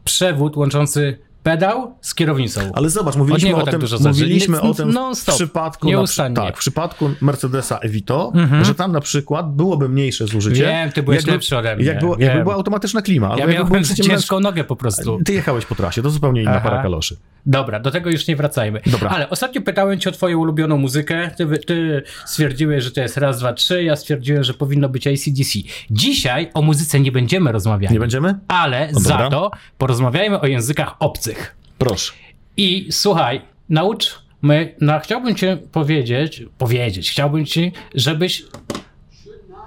przewód 0.05 0.57
łączący 0.57 1.19
pedał 1.43 1.95
z 2.01 2.15
kierownicą. 2.15 2.61
Ale 2.75 2.91
zobacz, 2.91 3.17
mówiliśmy 3.17 3.57
o 3.57 3.63
tak 3.63 3.75
tym, 3.81 3.89
mówiliśmy 4.07 4.61
o 4.61 4.75
tym 4.75 4.95
w 5.15 5.35
przypadku, 5.35 5.91
na, 5.93 6.07
tak, 6.35 6.57
w 6.57 6.59
przypadku 6.59 7.11
Mercedesa 7.21 7.79
Evito, 7.79 8.33
Mhm. 8.35 8.65
że 8.65 8.75
tam 8.75 8.93
na 8.93 9.01
przykład 9.01 9.55
byłoby 9.55 9.89
mniejsze 9.89 10.27
zużycie. 10.27 10.63
Wiem, 10.63 10.93
ty 10.93 11.03
byłeś 11.03 11.17
jakby, 11.17 11.33
lepszy 11.33 11.57
ode 11.57 11.77
mnie. 11.77 11.85
Jakby, 11.85 12.07
jakby 12.19 12.43
była 12.43 12.55
automatyczna 12.55 13.03
klima. 13.03 13.37
Ja 13.39 13.47
miałem 13.47 13.85
ciężką 14.09 14.41
nogę 14.41 14.65
po 14.65 14.77
prostu. 14.77 15.19
Ty 15.25 15.33
jechałeś 15.33 15.67
po 15.67 15.75
trasie, 15.75 16.03
to 16.03 16.11
zupełnie 16.11 16.43
inna 16.43 16.51
Aha. 16.57 16.71
para 16.71 16.83
kaloszy. 16.83 17.17
Dobra, 17.47 17.81
do 17.81 17.91
tego 17.91 18.11
już 18.11 18.27
nie 18.27 18.37
wracajmy. 18.37 18.81
Dobra. 18.87 19.11
Ale 19.11 19.31
ostatnio 19.31 19.63
pytałem 19.63 20.01
cię 20.01 20.11
o 20.11 20.13
twoją 20.13 20.39
ulubioną 20.39 20.77
muzykę. 20.77 21.31
Ty, 21.37 21.47
ty 21.67 22.03
stwierdziłeś, 22.27 22.85
że 22.85 22.91
to 22.91 23.01
jest 23.01 23.17
raz, 23.17 23.39
dwa, 23.39 23.53
trzy. 23.53 23.85
Ja 23.85 23.97
stwierdziłem, 23.97 24.45
że 24.45 24.55
powinno 24.55 24.89
być 24.89 25.07
ACDC. 25.07 25.59
Dzisiaj 25.91 26.51
o 26.55 26.63
muzyce 26.63 27.01
nie 27.01 27.13
będziemy 27.13 27.53
rozmawiali. 27.53 27.95
Nie 27.95 28.01
będziemy? 28.01 28.39
Ale 28.49 28.89
No 28.93 29.01
za 29.01 29.31
to 29.31 29.51
porozmawiajmy 29.79 30.41
o 30.41 30.47
językach 30.47 30.95
obcych. 30.99 31.57
Proszę. 31.79 32.13
I 32.57 32.89
słuchaj, 32.91 33.43
naucz 33.69 34.23
my, 34.43 34.75
no, 34.81 35.01
chciałbym 35.01 35.35
cię 35.35 35.59
powiedzieć, 35.73 36.45
powiedzieć, 36.59 37.11
chciałbym 37.11 37.47
ci, 37.47 37.73
żebyś 37.95 38.45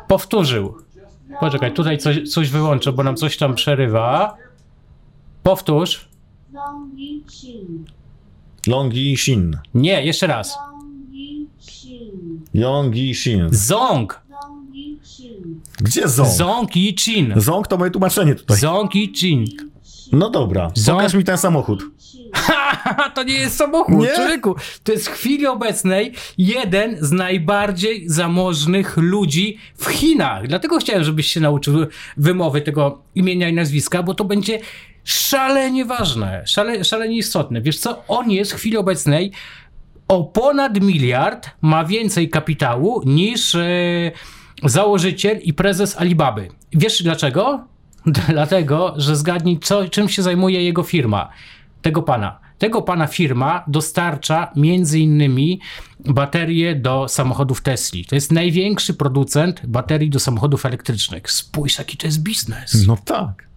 powtórzył. 0.08 0.78
Poczekaj, 1.40 1.74
tutaj 1.74 1.98
coś, 1.98 2.30
coś 2.30 2.50
wyłączę, 2.50 2.92
bo 2.92 3.04
nam 3.04 3.16
coś 3.16 3.38
tam 3.38 3.56
przerywa. 3.56 4.38
Powtórz. 5.44 6.10
Longi 6.56 7.24
Shin. 7.30 7.86
Longi 8.68 9.18
Shin. 9.18 9.58
Nie, 9.74 10.06
jeszcze 10.06 10.28
raz. 10.28 10.58
Yong 12.54 12.96
Shin. 13.14 13.48
Zong! 13.52 14.22
Gdzie 15.82 16.08
Zong? 16.08 16.30
Zong 16.30 16.76
i 16.78 16.96
Chin. 17.00 17.34
Zong 17.38 17.68
to 17.68 17.78
moje 17.78 17.92
tłumaczenie 17.92 18.36
tutaj. 18.36 18.58
Zong 18.58 18.96
i 18.96 19.14
Chin. 19.16 19.46
No 20.12 20.30
dobra, 20.30 20.68
Zong- 20.76 20.96
pokaż 20.98 21.14
mi 21.14 21.24
ten 21.24 21.38
samochód. 21.38 21.84
Haha, 22.34 23.10
to 23.10 23.24
nie 23.24 23.34
jest 23.34 23.56
samochód, 23.58 23.96
Nie? 24.00 24.16
człowieku. 24.16 24.56
To 24.84 24.92
jest 24.92 25.08
w 25.08 25.12
chwili 25.12 25.48
obecnej 25.48 26.14
jeden 26.38 26.98
z 27.06 27.12
najbardziej 27.12 28.10
zamożnych 28.10 28.98
ludzi 28.98 29.58
w 29.78 29.86
Chinach. 29.86 30.48
Dlatego 30.48 30.78
chciałem, 30.78 31.04
żebyś 31.04 31.28
się 31.28 31.40
nauczył 31.40 31.76
wymowy 32.18 32.62
tego 32.62 33.02
imienia 33.16 33.50
i 33.50 33.54
nazwiska, 33.54 34.04
bo 34.04 34.14
to 34.14 34.26
będzie 34.26 34.60
szalenie 35.06 35.86
ważne, 35.86 36.44
szale, 36.46 36.84
szalenie 36.84 37.18
istotne. 37.18 37.62
Wiesz 37.62 37.80
co, 37.80 38.04
on 38.08 38.32
jest 38.32 38.54
w 38.54 38.56
chwili 38.56 38.78
obecnej 38.78 39.32
o 40.08 40.24
ponad 40.24 40.82
miliard, 40.82 41.50
ma 41.62 41.86
więcej 41.86 42.30
kapitału 42.30 43.02
niż 43.06 43.56
e, 43.56 43.68
założyciel 44.64 45.40
i 45.42 45.54
prezes 45.54 45.98
Alibaby. 45.98 46.48
Wiesz 46.74 47.04
dlaczego? 47.04 47.68
Dlatego, 48.30 48.94
że 48.98 49.16
zgadnij, 49.16 49.60
co, 49.60 49.90
czym 49.90 50.10
się 50.10 50.22
zajmuje 50.22 50.64
jego 50.64 50.84
firma. 50.84 51.30
Tego 51.82 52.04
pana. 52.04 52.40
Tego 52.58 52.82
pana 52.82 53.08
firma 53.08 53.64
dostarcza 53.68 54.52
między 54.56 55.00
innymi 55.00 55.60
baterie 56.00 56.76
do 56.76 57.08
samochodów 57.08 57.62
Tesli. 57.62 58.06
To 58.06 58.16
jest 58.16 58.32
największy 58.32 58.94
producent 58.94 59.66
baterii 59.66 60.10
do 60.10 60.20
samochodów 60.20 60.66
elektrycznych. 60.66 61.32
Spójrz, 61.32 61.78
jaki 61.78 61.98
to 61.98 62.08
jest 62.08 62.24
biznes. 62.24 62.88
No 62.88 62.98
tak. 63.06 63.48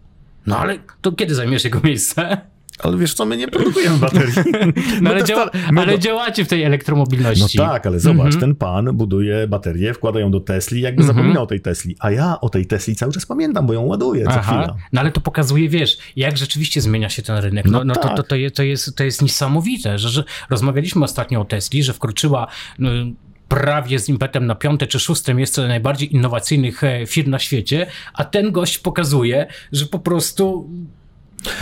No 0.46 0.58
ale 0.58 0.78
to 1.00 1.12
kiedy 1.12 1.34
zajmiesz 1.34 1.64
jego 1.64 1.80
miejsce? 1.84 2.38
Ale 2.82 2.96
wiesz 2.98 3.14
co, 3.14 3.24
my 3.24 3.36
nie 3.36 3.48
produkujemy 3.48 3.98
baterii. 3.98 4.32
No, 5.02 5.10
ale, 5.10 5.24
działa, 5.24 5.50
my 5.72 5.80
ale 5.80 5.92
do- 5.92 5.98
działacie 5.98 6.44
w 6.44 6.48
tej 6.48 6.60
No 6.60 6.66
elektromobilności. 6.66 7.58
tak, 7.58 7.86
ale 7.86 8.00
zobacz, 8.00 8.36
ten 8.36 8.54
pan 8.54 8.96
buduje 8.96 9.48
baterie, 9.48 9.94
wkłada 9.94 10.20
ją 10.20 10.30
do 10.30 10.40
Tesli, 10.40 10.80
jakby 10.80 11.02
zapomina 11.02 11.40
o 11.40 11.46
tej 11.46 11.60
Tesli. 11.60 11.96
A 12.00 12.10
ja 12.10 12.40
o 12.40 12.48
tej 12.48 12.66
Tesli 12.66 12.96
cały 12.96 13.12
czas 13.12 13.26
pamiętam, 13.26 13.66
bo 13.66 13.72
ją 13.72 13.82
ładuję 13.82 14.24
co 14.24 14.40
chwila. 14.42 14.74
no 14.92 15.00
ale 15.00 15.10
to 15.12 15.20
pokazuje, 15.20 15.68
wiesz, 15.68 15.98
jak 16.16 16.36
rzeczywiście 16.38 16.80
zmienia 16.80 17.08
się 17.08 17.22
ten 17.22 17.36
rynek. 17.36 17.64
No, 17.64 17.78
No 17.78 17.84
no 17.84 17.94
to, 17.94 18.00
tak. 18.00 18.16
to, 18.16 18.22
to, 18.22 18.36
jest, 18.36 18.56
to, 18.56 18.62
jest, 18.62 18.96
to 18.96 19.04
jest 19.04 19.22
niesamowite, 19.22 19.98
że, 19.98 20.08
że 20.08 20.24
rozmawialiśmy 20.50 21.04
ostatnio 21.04 21.40
o 21.40 21.44
Tesli, 21.44 21.82
że 21.82 21.92
wkroczyła 21.92 22.46
no, 22.78 22.90
prawie 23.48 23.98
z 23.98 24.08
impetem 24.08 24.46
na 24.46 24.54
piąte 24.54 24.86
czy 24.86 25.00
szóste 25.00 25.34
miejsce 25.34 25.68
najbardziej 25.68 26.14
innowacyjnych 26.14 26.84
e, 26.84 27.06
firm 27.06 27.30
na 27.30 27.38
świecie, 27.38 27.86
a 28.14 28.24
ten 28.24 28.52
gość 28.52 28.78
pokazuje, 28.78 29.46
że 29.72 29.86
po 29.86 29.98
prostu 29.98 30.70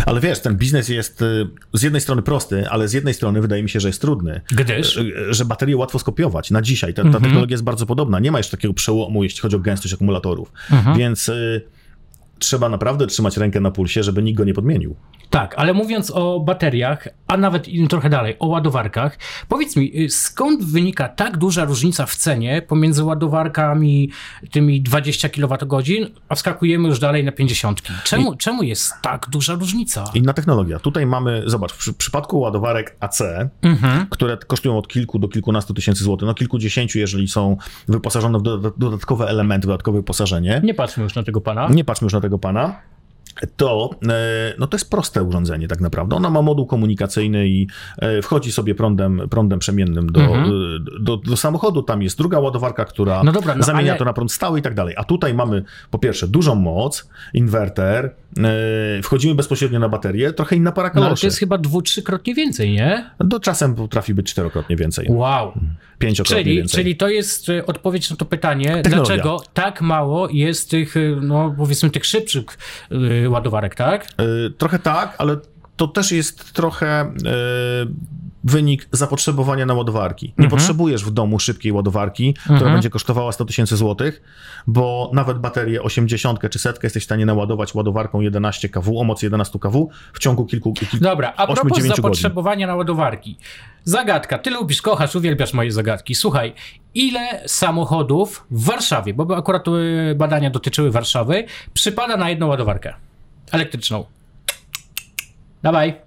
Ale 0.06 0.20
wiesz, 0.20 0.40
ten 0.40 0.56
biznes 0.56 0.88
jest 0.88 1.22
y, 1.22 1.46
z 1.72 1.82
jednej 1.82 2.00
strony 2.00 2.22
prosty, 2.22 2.68
ale 2.68 2.88
z 2.88 2.92
jednej 2.92 3.14
strony 3.14 3.40
wydaje 3.40 3.62
mi 3.62 3.68
się, 3.70 3.80
że 3.80 3.88
jest 3.88 4.00
trudny. 4.00 4.40
gdyż... 4.50 4.96
Y, 4.96 5.34
Że 5.34 5.44
baterię 5.44 5.76
łatwo 5.76 5.98
skopiować 5.98 6.50
na 6.50 6.62
dzisiaj. 6.62 6.94
Ta, 6.94 7.02
ta 7.02 7.08
Mhm. 7.08 7.24
technologia 7.24 7.54
jest 7.54 7.64
bardzo 7.64 7.86
podobna. 7.86 8.20
Nie 8.20 8.32
ma 8.32 8.38
jeszcze 8.38 8.56
takiego 8.56 8.74
przełomu, 8.74 9.24
jeśli 9.24 9.40
chodzi 9.40 9.56
o 9.56 9.58
gęstość 9.58 9.94
akumulatorów. 9.94 10.52
Mhm. 10.72 10.98
Więc 10.98 11.28
y, 11.28 11.62
trzeba 12.38 12.68
naprawdę 12.68 13.06
trzymać 13.06 13.36
rękę 13.36 13.60
na 13.60 13.70
pulsie, 13.70 14.02
żeby 14.02 14.22
nikt 14.22 14.38
go 14.38 14.44
nie 14.44 14.54
podmienił. 14.54 14.96
Tak, 15.30 15.54
ale 15.58 15.72
mówiąc 15.74 16.10
o 16.14 16.40
bateriach, 16.40 17.08
a 17.26 17.36
nawet 17.36 17.68
i 17.68 17.88
trochę 17.88 18.10
dalej, 18.10 18.36
o 18.38 18.46
ładowarkach, 18.46 19.18
powiedz 19.48 19.76
mi, 19.76 20.00
y, 20.04 20.10
skąd 20.10 20.64
wynika 20.64 21.08
tak 21.08 21.36
duża 21.36 21.64
różnica 21.64 22.06
w 22.06 22.16
cenie 22.16 22.62
pomiędzy 22.62 23.04
ładowarkami 23.04 24.10
tymi 24.50 24.80
20 24.82 25.28
kWh, 25.28 26.10
a 26.28 26.34
wskakujemy 26.34 26.88
już 26.88 26.98
dalej 26.98 27.24
na 27.24 27.32
50? 27.32 27.82
Czemu, 28.04 28.36
czemu 28.36 28.62
jest 28.62 28.92
tak 29.02 29.26
duża 29.30 29.54
różnica? 29.54 30.04
Inna 30.14 30.32
technologia. 30.32 30.78
Tutaj 30.78 31.06
mamy, 31.06 31.42
zobacz, 31.46 31.72
w 31.72 31.76
przy- 31.78 31.92
przypadku 31.94 32.40
ładowarek 32.40 32.96
AC, 33.00 33.20
Mhm. 33.62 34.06
które 34.10 34.36
kosztują 34.36 34.78
od 34.78 34.88
kilku 34.88 35.18
do 35.18 35.28
kilkunastu 35.28 35.74
tysięcy 35.74 36.04
złotych, 36.04 36.26
no 36.26 36.34
kilkudziesięciu, 36.34 36.98
jeżeli 36.98 37.28
są 37.28 37.56
wyposażone 37.88 38.38
w 38.38 38.42
doda- 38.42 38.70
dodatkowe 38.76 39.26
elementy, 39.28 39.66
dodatkowe 39.66 39.98
wyposażenie. 39.98 40.60
Nie 40.64 40.74
patrzmy 40.74 41.02
już 41.04 41.14
na 41.14 41.22
tego 41.22 41.40
pana. 41.40 41.68
Nie 41.68 41.84
patrzmy 41.84 42.04
już 42.06 42.12
na 42.12 42.20
tego 42.20 42.38
pana. 42.38 42.76
To, 43.56 43.90
e, 44.08 44.54
no 44.58 44.66
to 44.66 44.76
jest 44.76 44.90
proste 44.90 45.22
urządzenie 45.22 45.68
tak 45.68 45.80
naprawdę. 45.80 46.16
Ona 46.16 46.30
ma 46.30 46.42
moduł 46.42 46.66
komunikacyjny 46.66 47.48
i 47.48 47.66
e, 47.98 48.22
wchodzi 48.22 48.52
sobie 48.52 48.74
prądem, 48.74 49.22
prądem 49.30 49.58
przemiennym 49.58 50.12
do, 50.12 50.20
Mhm. 50.20 50.50
do, 51.00 51.16
do 51.16 51.36
samochodu. 51.36 51.82
Tam 51.82 52.02
jest 52.02 52.18
druga 52.18 52.40
ładowarka, 52.40 52.84
która 52.84 53.22
No 53.24 53.32
dobra, 53.32 53.54
no 53.54 53.62
zamienia 53.62 53.92
ale- 53.92 53.98
to 53.98 54.04
na 54.04 54.12
prąd 54.12 54.32
stały 54.32 54.58
i 54.58 54.62
tak 54.62 54.74
dalej. 54.74 54.94
A 54.98 55.04
tutaj 55.04 55.34
mamy 55.34 55.62
po 55.90 55.98
pierwsze 55.98 56.28
dużą 56.28 56.54
moc, 56.54 57.08
inwerter, 57.34 58.14
wchodzimy 59.02 59.34
bezpośrednio 59.34 59.78
na 59.78 59.88
baterię, 59.88 60.32
trochę 60.32 60.56
inna 60.56 60.72
para 60.72 60.88
No, 60.88 60.92
ale 60.94 61.04
kaloszy. 61.04 61.20
to 61.20 61.26
jest 61.26 61.38
chyba 61.38 61.58
dwu, 61.58 61.82
trzykrotnie 61.82 62.34
więcej, 62.34 62.72
nie? 62.72 63.10
Do 63.20 63.40
czasem 63.40 63.74
potrafi 63.74 64.14
być 64.14 64.30
czterokrotnie 64.30 64.76
więcej, 64.76 65.06
Wow. 65.10 65.52
pięciokrotnie 65.98 66.44
Czyli, 66.44 66.56
więcej. 66.56 66.78
czyli 66.82 66.96
to 66.96 67.08
jest 67.08 67.48
e, 67.48 67.66
odpowiedź 67.66 68.10
na 68.10 68.16
to 68.16 68.24
pytanie, 68.24 68.64
Technologia. 68.82 69.04
dlaczego 69.16 69.40
tak 69.54 69.80
mało 69.82 70.28
jest 70.32 70.70
tych, 70.70 70.96
e, 70.96 71.00
no 71.22 71.54
powiedzmy, 71.58 71.90
tych 71.90 72.06
szybszych 72.06 72.44
e, 73.24 73.30
ładowarek, 73.30 73.74
tak? 73.74 74.06
Trochę 74.58 74.78
tak, 74.78 75.14
ale 75.18 75.36
to 75.76 75.88
też 75.88 76.12
jest 76.12 76.52
trochę 76.52 77.12
wynik 78.46 78.88
zapotrzebowania 78.92 79.66
na 79.66 79.74
ładowarki. 79.74 80.34
Nie 80.38 80.48
potrzebujesz 80.48 81.04
w 81.04 81.10
domu 81.10 81.38
szybkiej 81.38 81.72
ładowarki, 81.72 82.34
która 82.56 82.72
będzie 82.72 82.90
kosztowała 82.90 83.32
100 83.32 83.44
tysięcy 83.44 83.76
złotych, 83.76 84.22
bo 84.66 85.10
nawet 85.14 85.38
baterię 85.38 85.82
80 85.82 86.40
czy 86.50 86.58
setkę 86.58 86.86
jesteś 86.86 87.02
w 87.02 87.06
stanie 87.06 87.26
naładować 87.26 87.74
ładowarką 87.74 88.20
11 88.20 88.68
kW 88.68 89.00
o 89.00 89.04
mocy 89.04 89.26
11 89.26 89.58
kW 89.58 89.90
w 90.12 90.18
ciągu 90.18 90.46
kilku, 90.46 90.72
kilku 90.72 90.96
Dobra, 91.00 91.32
a 91.36 91.46
8-9 91.46 91.54
propos 91.54 91.72
godzin. 91.72 91.94
zapotrzebowania 91.96 92.66
na 92.66 92.74
ładowarki. 92.74 93.38
Zagadka. 93.84 94.38
Ty 94.38 94.50
lubisz, 94.50 94.82
kochasz, 94.82 95.16
uwielbiasz 95.16 95.52
moje 95.52 95.72
zagadki. 95.72 96.14
Słuchaj, 96.14 96.54
ile 96.94 97.42
samochodów 97.46 98.46
w 98.50 98.64
Warszawie, 98.64 99.14
bo 99.14 99.36
akurat 99.36 99.68
y, 99.68 100.14
badania 100.16 100.50
dotyczyły 100.50 100.90
Warszawy, 100.90 101.44
przypada 101.74 102.16
na 102.16 102.30
jedną 102.30 102.46
ładowarkę 102.46 102.94
elektryczną? 103.52 104.04
Dawaj. 105.62 106.05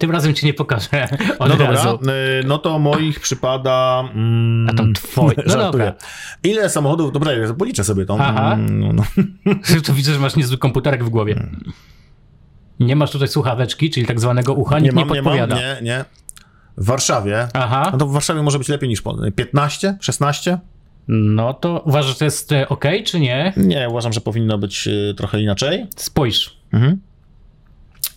Tym 0.00 0.10
razem 0.10 0.34
ci 0.34 0.46
nie 0.46 0.54
pokażę 0.54 1.08
od 1.38 1.48
No 1.48 1.56
razu. 1.56 1.88
dobra, 1.88 2.12
y, 2.14 2.44
no 2.46 2.58
to 2.58 2.78
moich 2.78 3.20
przypada... 3.20 4.04
Mm, 4.14 4.68
A 4.70 4.74
tam 4.74 4.92
twoje. 4.94 5.36
No 5.46 5.56
dobra. 5.72 5.94
Ile 6.44 6.70
samochodów... 6.70 7.12
Dobra, 7.12 7.32
ja 7.32 7.54
policzę 7.54 7.84
sobie 7.84 8.06
to. 8.06 8.16
Aha. 8.20 8.52
Mm, 8.54 8.80
No, 8.80 8.92
no. 8.92 9.04
Tu 9.86 9.94
widzę, 9.94 10.12
że 10.12 10.18
masz 10.18 10.36
niezły 10.36 10.58
komputerek 10.58 11.04
w 11.04 11.08
głowie. 11.08 11.46
Nie 12.80 12.96
masz 12.96 13.10
tutaj 13.10 13.28
słuchaweczki, 13.28 13.90
czyli 13.90 14.06
tak 14.06 14.20
zwanego 14.20 14.54
ucha, 14.54 14.78
Nie 14.78 14.82
nikt 14.82 14.96
nie, 14.96 15.04
mam, 15.04 15.14
nie 15.14 15.22
mam, 15.22 15.24
podpowiada. 15.24 15.56
nie, 15.56 15.76
nie. 15.82 16.04
W 16.76 16.84
Warszawie 16.86 17.48
Aha, 17.54 17.88
No 17.92 17.98
to 17.98 18.06
w 18.06 18.12
Warszawie 18.12 18.42
może 18.42 18.58
być 18.58 18.68
lepiej 18.68 18.88
niż 18.88 19.02
po 19.02 19.16
15, 19.36 19.96
16? 20.00 20.58
no 21.08 21.54
to 21.54 21.82
uważasz, 21.86 22.12
że 22.12 22.18
to 22.18 22.24
jest 22.24 22.52
ok, 22.68 22.84
czy 23.04 23.20
nie? 23.20 23.52
Nie, 23.56 23.88
uważam, 23.88 24.12
że 24.12 24.20
powinno 24.20 24.58
być 24.58 24.86
y, 24.88 25.14
trochę 25.16 25.40
inaczej. 25.40 25.86
Spójrz. 25.96 26.56
Mhm. 26.72 27.00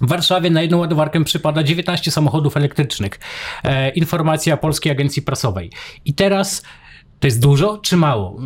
W 0.04 0.08
Warszawie 0.08 0.50
na 0.50 0.62
jedną 0.62 0.78
ładowarkę 0.78 1.24
przypada 1.24 1.64
19 1.64 2.12
samochodów 2.12 2.58
elektrycznych. 2.58 3.20
E, 3.64 3.90
informacja 3.90 4.58
Polskiej 4.58 4.92
Agencji 4.92 5.22
Prasowej. 5.22 5.72
I 6.06 6.14
teraz 6.14 6.64
to 7.20 7.28
jest 7.28 7.42
dużo 7.42 7.78
czy 7.78 7.98
mało? 7.98 8.40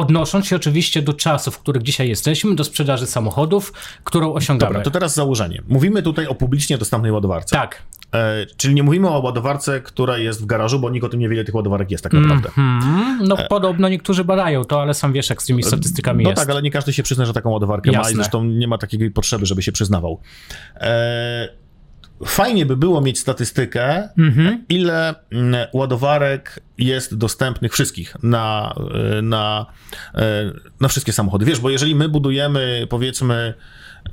Odnosząc 0.00 0.46
się 0.46 0.56
oczywiście 0.56 1.02
do 1.02 1.12
czasów, 1.12 1.54
w 1.54 1.58
których 1.58 1.82
dzisiaj 1.82 2.08
jesteśmy, 2.08 2.54
do 2.54 2.64
sprzedaży 2.64 3.06
samochodów, 3.06 3.72
którą 4.04 4.32
osiągamy. 4.32 4.70
Dobra, 4.70 4.84
to 4.84 4.90
teraz 4.90 5.14
założenie. 5.14 5.62
Mówimy 5.68 6.02
tutaj 6.02 6.26
o 6.26 6.34
publicznie 6.34 6.78
dostępnej 6.78 7.12
ładowarce. 7.12 7.56
Tak. 7.56 7.82
E, 8.14 8.46
czyli 8.56 8.74
nie 8.74 8.82
mówimy 8.82 9.08
o 9.08 9.20
ładowarce, 9.20 9.80
która 9.80 10.18
jest 10.18 10.42
w 10.42 10.46
garażu, 10.46 10.78
bo 10.78 10.90
nikt 10.90 11.06
o 11.06 11.08
tym 11.08 11.20
nie 11.20 11.28
wie, 11.28 11.34
ile 11.34 11.44
tych 11.44 11.54
ładowarek 11.54 11.90
jest 11.90 12.04
tak 12.04 12.12
naprawdę. 12.12 12.50
Hmm, 12.50 13.18
no 13.28 13.36
podobno 13.48 13.88
niektórzy 13.88 14.24
badają 14.24 14.64
to, 14.64 14.82
ale 14.82 14.94
sam 14.94 15.12
wiesz, 15.12 15.30
jak 15.30 15.42
z 15.42 15.46
tymi 15.46 15.62
statystykami 15.62 16.24
No 16.24 16.30
jest. 16.30 16.42
tak, 16.42 16.50
ale 16.50 16.62
nie 16.62 16.70
każdy 16.70 16.92
się 16.92 17.02
przyzna, 17.02 17.24
że 17.26 17.32
taką 17.32 17.50
ładowarkę 17.50 17.92
ma 17.92 17.98
Jasne. 17.98 18.12
i 18.12 18.14
zresztą 18.14 18.44
nie 18.44 18.68
ma 18.68 18.78
takiej 18.78 19.10
potrzeby, 19.10 19.46
żeby 19.46 19.62
się 19.62 19.72
przyznawał. 19.72 20.20
E, 20.76 21.48
fajnie 22.26 22.66
by 22.66 22.76
było 22.76 23.00
mieć 23.00 23.18
statystykę, 23.18 24.08
Mhm. 24.18 24.64
ile 24.68 25.14
mm, 25.32 25.66
ładowarek 25.72 26.60
jest 26.78 27.16
dostępnych 27.16 27.72
wszystkich 27.72 28.16
na, 28.22 28.74
e, 29.18 29.22
na, 29.22 29.66
e, 30.14 30.52
na 30.80 30.88
wszystkie 30.88 31.12
samochody. 31.12 31.44
Wiesz, 31.44 31.60
bo 31.60 31.70
jeżeli 31.70 31.94
my 31.94 32.08
budujemy, 32.08 32.86
powiedzmy, 32.90 33.54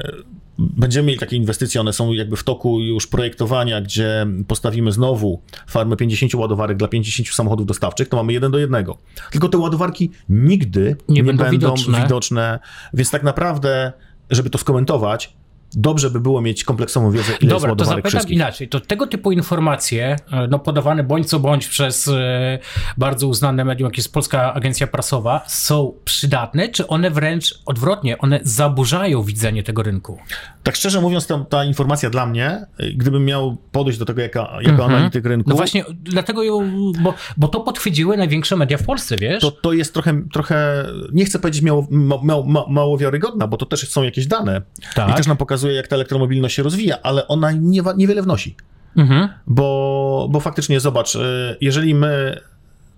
e, 0.03 0.11
będziemy 0.59 1.07
mieli 1.07 1.19
takie 1.19 1.35
inwestycje, 1.35 1.81
one 1.81 1.93
są 1.93 2.13
jakby 2.13 2.35
w 2.35 2.43
toku 2.43 2.79
już 2.79 3.07
projektowania, 3.07 3.81
gdzie 3.81 4.25
postawimy 4.47 4.91
znowu 4.91 5.41
farmę 5.67 5.95
50 5.97 6.35
ładowarek 6.35 6.77
dla 6.77 6.87
50 6.87 7.29
samochodów 7.29 7.65
dostawczych, 7.65 8.09
to 8.09 8.17
mamy 8.17 8.33
jeden 8.33 8.51
do 8.51 8.57
jednego. 8.59 8.97
Tylko 9.31 9.49
te 9.49 9.57
ładowarki 9.57 10.11
nigdy 10.29 10.95
Nie 11.09 11.15
nie, 11.15 11.23
będą 11.23 11.43
będą, 11.43 11.51
widoczne. 11.51 12.03
widoczne. 12.03 12.59
więc 12.93 13.11
tak 13.11 13.23
naprawdę, 13.23 13.93
żeby 14.29 14.49
to 14.49 14.57
skomentować, 14.57 15.33
dobrze 15.73 16.09
by 16.09 16.19
było 16.19 16.41
mieć 16.41 16.63
kompleksową 16.63 17.11
wiedzę, 17.11 17.33
ile 17.41 17.49
Dobra, 17.49 17.69
jest 17.69 17.79
to 17.79 17.85
zapytam 17.85 18.09
wszystkich. 18.11 18.35
inaczej. 18.35 18.69
To 18.69 18.79
tego 18.79 19.07
typu 19.07 19.31
informacje, 19.31 20.15
e, 20.31 20.47
no 20.47 20.59
podawane 20.59 21.03
bądź 21.03 21.29
co 21.29 21.39
bądź 21.39 21.67
przez 21.67 22.07
e, 22.07 22.59
bardzo 22.97 23.27
uznane 23.27 23.65
medium, 23.65 23.89
jak 23.89 23.97
jest 23.97 24.13
Polska 24.13 24.53
Agencja 24.53 24.87
Prasowa, 24.87 25.41
są 25.47 25.93
przydatne, 26.05 26.69
czy 26.69 26.87
one 26.87 27.11
wręcz 27.11 27.59
odwrotnie, 27.65 28.17
one 28.17 28.39
zaburzają 28.43 29.23
widzenie 29.23 29.63
tego 29.63 29.83
rynku? 29.83 30.17
Tak 30.63 30.75
szczerze 30.75 31.01
mówiąc, 31.01 31.27
ta, 31.27 31.45
ta 31.49 31.65
informacja 31.65 32.09
dla 32.09 32.25
mnie, 32.25 32.65
gdybym 32.95 33.25
miał 33.25 33.57
podejść 33.71 33.99
do 33.99 34.05
tego 34.05 34.21
jako, 34.21 34.49
jako 34.61 34.85
analityk 34.85 35.25
rynku, 35.25 35.49
No 35.49 35.55
właśnie, 35.55 35.83
dlatego 36.03 36.43
ją, 36.43 36.71
bo, 36.99 37.13
bo 37.37 37.47
to 37.47 37.59
podchwyciły 37.59 38.17
największe 38.17 38.55
media 38.55 38.77
w 38.77 38.83
Polsce, 38.83 39.15
wiesz? 39.15 39.41
to, 39.41 39.51
to 39.51 39.73
jest 39.73 39.93
trochę, 39.93 40.21
trochę, 40.33 40.85
nie 41.11 41.25
chcę 41.25 41.39
powiedzieć 41.39 41.61
mało, 41.61 41.87
ma, 41.91 42.15
ma, 42.23 42.35
ma, 42.45 42.65
mało 42.69 42.97
wiarygodna, 42.97 43.47
bo 43.47 43.57
to 43.57 43.65
też 43.65 43.89
są 43.89 44.03
jakieś 44.03 44.27
dane 44.27 44.61
Tak. 44.95 45.09
i 45.09 45.13
też 45.13 45.27
nam 45.27 45.37
pokazuje, 45.57 45.75
jak 45.75 45.87
ta 45.87 45.95
elektromobilność 45.95 46.55
się 46.55 46.63
rozwija, 46.63 47.01
ale 47.03 47.27
ona 47.27 47.51
nie, 47.51 47.81
niewiele 47.97 48.21
wnosi. 48.21 48.55
Mhm. 48.95 49.29
Bo, 49.47 50.27
bo 50.31 50.39
faktycznie 50.39 50.79
zobacz, 50.79 51.15
y, 51.15 51.57
jeżeli 51.61 51.95
my 51.95 52.39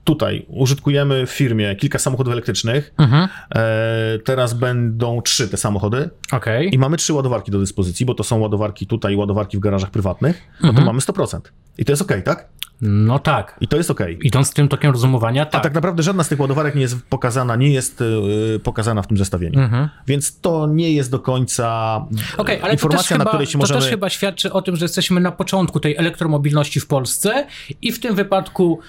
tutaj 0.03 0.46
użytkujemy 0.48 1.25
w 1.25 1.29
firmie 1.32 1.75
kilka 1.75 2.00
samochodów 2.00 2.34
elektrycznych, 2.34 2.94
Mhm. 2.98 3.27
e, 3.56 4.20
teraz 4.25 4.53
będą 4.53 5.22
trzy 5.22 5.48
te 5.50 5.58
samochody 5.58 6.10
Okej. 6.32 6.75
i 6.75 6.77
mamy 6.77 6.98
trzy 6.98 7.13
ładowarki 7.13 7.51
do 7.51 7.60
dyspozycji, 7.60 8.06
bo 8.06 8.13
to 8.13 8.24
są 8.24 8.39
ładowarki 8.39 8.88
tutaj, 8.88 9.15
ładowarki 9.15 9.58
w 9.58 9.60
garażach 9.60 9.91
prywatnych, 9.91 10.41
no 10.63 10.70
Mhm. 10.70 10.75
to 10.86 10.86
mamy 10.91 11.01
100%. 11.01 11.51
I 11.77 11.86
to 11.86 11.91
jest 11.91 12.01
ok, 12.01 12.12
tak? 12.25 12.48
No 12.82 13.20
tak. 13.20 13.58
I 13.62 13.68
to 13.68 13.77
jest 13.77 13.91
ok. 13.91 14.00
Idąc 14.24 14.53
tym 14.53 14.68
tokiem 14.68 14.91
rozumowania, 14.91 15.41
A 15.41 15.46
tak. 15.46 15.63
tak 15.63 15.74
naprawdę 15.74 16.03
żadna 16.03 16.24
z 16.24 16.29
tych 16.29 16.39
ładowarek 16.39 16.75
nie 16.75 16.82
jest 16.82 17.06
pokazana, 17.10 17.56
nie 17.56 17.70
jest 17.72 18.01
y, 18.01 18.60
pokazana 18.63 19.01
w 19.01 19.08
tym 19.08 19.18
zestawieniu. 19.18 19.60
Mhm. 19.60 19.89
Więc 20.08 20.39
to 20.39 20.68
nie 20.68 20.91
jest 20.94 21.12
do 21.12 21.20
końca 21.20 21.96
Okej, 22.38 22.58
y, 22.58 22.63
ale 22.63 22.74
informacja, 22.74 23.08
to, 23.10 23.18
na 23.18 23.24
chyba, 23.24 23.29
której 23.32 23.48
się 23.48 23.51
to 23.51 23.58
możemy... 23.58 23.79
też 23.82 23.89
chyba 23.89 24.10
świadczy 24.10 24.53
o 24.53 24.62
tym, 24.62 24.75
że 24.75 24.86
jesteśmy 24.86 25.22
na 25.22 25.32
początku 25.32 25.79
tej 25.79 25.96
elektromobilności 25.98 26.79
w 26.79 26.88
Polsce 26.88 27.48
i 27.82 27.91
w 27.91 28.00
tym 28.00 28.15
wypadku 28.15 28.79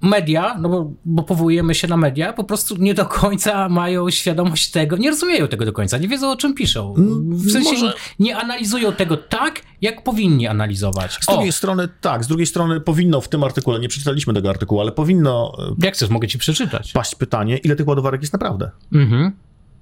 media, 0.00 0.56
no 0.60 0.68
bo, 0.68 0.92
bo 1.04 1.22
powołujemy 1.22 1.74
się 1.74 1.88
na 1.88 1.96
media, 1.96 2.32
po 2.32 2.44
prostu 2.44 2.76
nie 2.76 2.94
do 2.94 3.06
końca 3.06 3.68
mają 3.68 4.10
świadomość 4.10 4.70
tego, 4.70 4.96
nie 4.96 5.10
rozumieją 5.10 5.48
tego 5.48 5.64
do 5.64 5.72
końca, 5.72 5.98
nie 5.98 6.08
wiedzą 6.08 6.30
o 6.30 6.36
czym 6.36 6.54
piszą. 6.54 6.94
W 7.28 7.50
sensie 7.50 7.70
może- 7.72 7.94
nie 8.18 8.36
analizują 8.36 8.92
tego 8.92 9.16
tak, 9.16 9.62
jak 9.80 10.04
powinni 10.04 10.46
analizować. 10.46 11.18
Z 11.20 11.26
drugiej 11.26 11.48
O, 11.48 11.52
strony, 11.52 11.88
tak, 12.00 12.24
z 12.24 12.26
drugiej 12.26 12.46
strony 12.46 12.80
powinno 12.80 13.20
w 13.20 13.28
tym 13.28 13.44
artykule, 13.44 13.80
nie 13.80 13.88
przeczytaliśmy 13.88 14.34
tego 14.34 14.50
artykułu, 14.50 14.80
ale 14.80 14.92
powinno 14.92 15.52
y, 15.80 15.84
jak 15.84 15.94
chcesz, 15.94 16.08
mogę 16.08 16.28
ci 16.28 16.38
przeczytać. 16.38 16.92
paść 16.92 17.14
pytanie, 17.14 17.56
ile 17.56 17.76
tych 17.76 17.88
ładowarek 17.88 18.20
jest 18.20 18.32
naprawdę? 18.32 18.70
Mhm. 18.92 19.32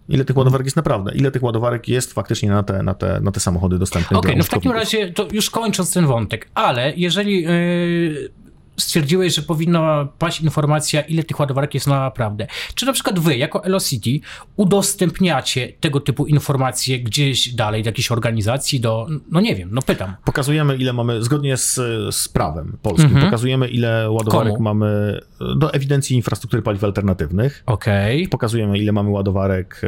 Ile 0.08 0.24
tych 0.24 0.36
ładowarek 0.36 0.64
jest 0.66 0.76
naprawdę? 0.76 1.12
Ile 1.14 1.30
tych 1.30 1.42
ładowarek 1.42 1.88
jest 1.88 2.12
faktycznie 2.12 2.48
na 2.50 2.62
te, 2.62 2.82
na 2.82 2.94
te, 2.94 3.20
na 3.20 3.32
te 3.32 3.40
samochody 3.40 3.78
dostępne 3.78 4.18
Okej, 4.18 4.30
dla 4.32 4.38
no 4.38 4.44
w 4.44 4.48
takim 4.48 4.72
razie, 4.72 5.12
to 5.12 5.28
już 5.32 5.50
kończąc 5.50 5.92
ten 5.92 6.06
wątek, 6.06 6.48
ale 6.54 6.92
jeżeli 6.96 7.42
yy, 7.42 8.30
stwierdziłeś, 8.76 9.34
że 9.34 9.42
powinna 9.42 10.08
paść 10.18 10.40
informacja, 10.40 11.00
ile 11.00 11.24
tych 11.24 11.40
ładowarek 11.40 11.74
jest 11.74 11.86
naprawdę, 11.86 12.46
czy 12.74 12.86
na 12.86 12.92
przykład 12.92 13.18
wy, 13.18 13.36
jako 13.36 13.64
Elocity, 13.64 14.20
udostępniacie 14.56 15.72
tego 15.80 16.00
typu 16.00 16.26
informacje 16.26 17.00
gdzieś 17.00 17.54
dalej 17.54 17.82
do 17.82 17.88
jakiejś 17.88 18.12
organizacji, 18.12 18.80
do, 18.80 19.06
no 19.30 19.40
nie 19.40 19.54
wiem, 19.54 19.68
no 19.72 19.82
pytam. 19.82 20.14
Pokazujemy, 20.24 20.76
ile 20.76 20.92
mamy, 20.92 21.22
zgodnie 21.22 21.56
z, 21.56 21.74
z 22.14 22.28
prawem 22.28 22.76
polskim, 22.82 23.20
pokazujemy, 23.20 23.68
ile 23.68 24.10
ładowarek 24.10 24.52
Komu? 24.52 24.64
mamy 24.64 25.20
do 25.56 25.72
ewidencji 25.74 26.16
infrastruktury 26.16 26.62
paliw 26.62 26.84
alternatywnych. 26.84 27.62
Okej. 27.66 28.28
Pokazujemy, 28.28 28.78
ile 28.78 28.92
mamy 28.92 29.10
ładowarek 29.10 29.80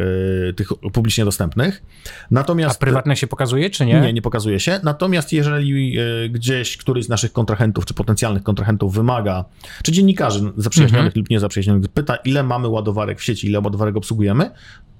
y, 0.50 0.54
tych 0.54 0.68
publicznie 0.92 1.24
dostępnych. 1.24 1.82
Natomiast. 2.30 2.76
A 2.76 2.78
prywatne 2.78 3.16
się 3.16 3.26
pokazuje, 3.26 3.70
czy 3.70 3.86
nie? 3.86 4.00
Nie, 4.00 4.12
nie 4.12 4.22
pokazuje 4.22 4.60
się. 4.60 4.80
Natomiast 4.82 5.32
jeżeli 5.32 6.00
y, 6.00 6.28
gdzieś 6.28 6.76
któryś 6.76 7.04
z 7.04 7.08
naszych 7.08 7.32
kontrahentów, 7.32 7.86
czy 7.86 7.94
potencjalnych 7.94 8.42
kontrahentów 8.42 8.77
wymaga, 8.86 9.44
czy 9.82 9.92
dziennikarzy 9.92 10.52
zaprzyjaźnionych 10.56 11.06
Mhm. 11.06 11.20
lub 11.20 11.30
niezaprzyjaźnionych 11.30 11.88
pyta, 11.88 12.16
ile 12.16 12.42
mamy 12.42 12.68
ładowarek 12.68 13.18
w 13.20 13.24
sieci, 13.24 13.46
ile 13.46 13.60
ładowarek 13.60 13.96
obsługujemy, 13.96 14.50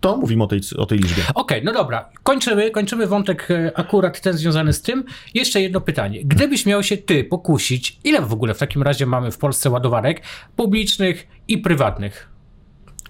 to 0.00 0.16
mówimy 0.16 0.44
o 0.44 0.47
tej, 0.47 0.61
o 0.76 0.87
tej 0.87 0.99
liczbie. 0.99 1.23
Okej, 1.35 1.64
no 1.64 1.73
dobra, 1.73 2.11
kończymy, 2.23 2.70
kończymy 2.70 3.06
wątek 3.06 3.50
e, 3.50 3.73
akurat 3.78 4.20
ten 4.20 4.32
związany 4.32 4.73
z 4.73 4.82
tym. 4.82 5.04
Jeszcze 5.35 5.61
jedno 5.61 5.80
pytanie. 5.80 6.20
Gdybyś 6.25 6.66
miał 6.66 6.82
się 6.82 6.97
ty 6.97 7.25
pokusić, 7.25 7.99
ile 8.04 8.23
w 8.23 8.32
ogóle 8.32 8.54
w 8.54 8.58
takim 8.58 8.82
razie 8.82 9.06
mamy 9.06 9.30
w 9.30 9.38
Polsce 9.38 9.70
ładowarek 9.70 10.23
publicznych 10.56 11.26
i 11.49 11.58
prywatnych? 11.58 12.28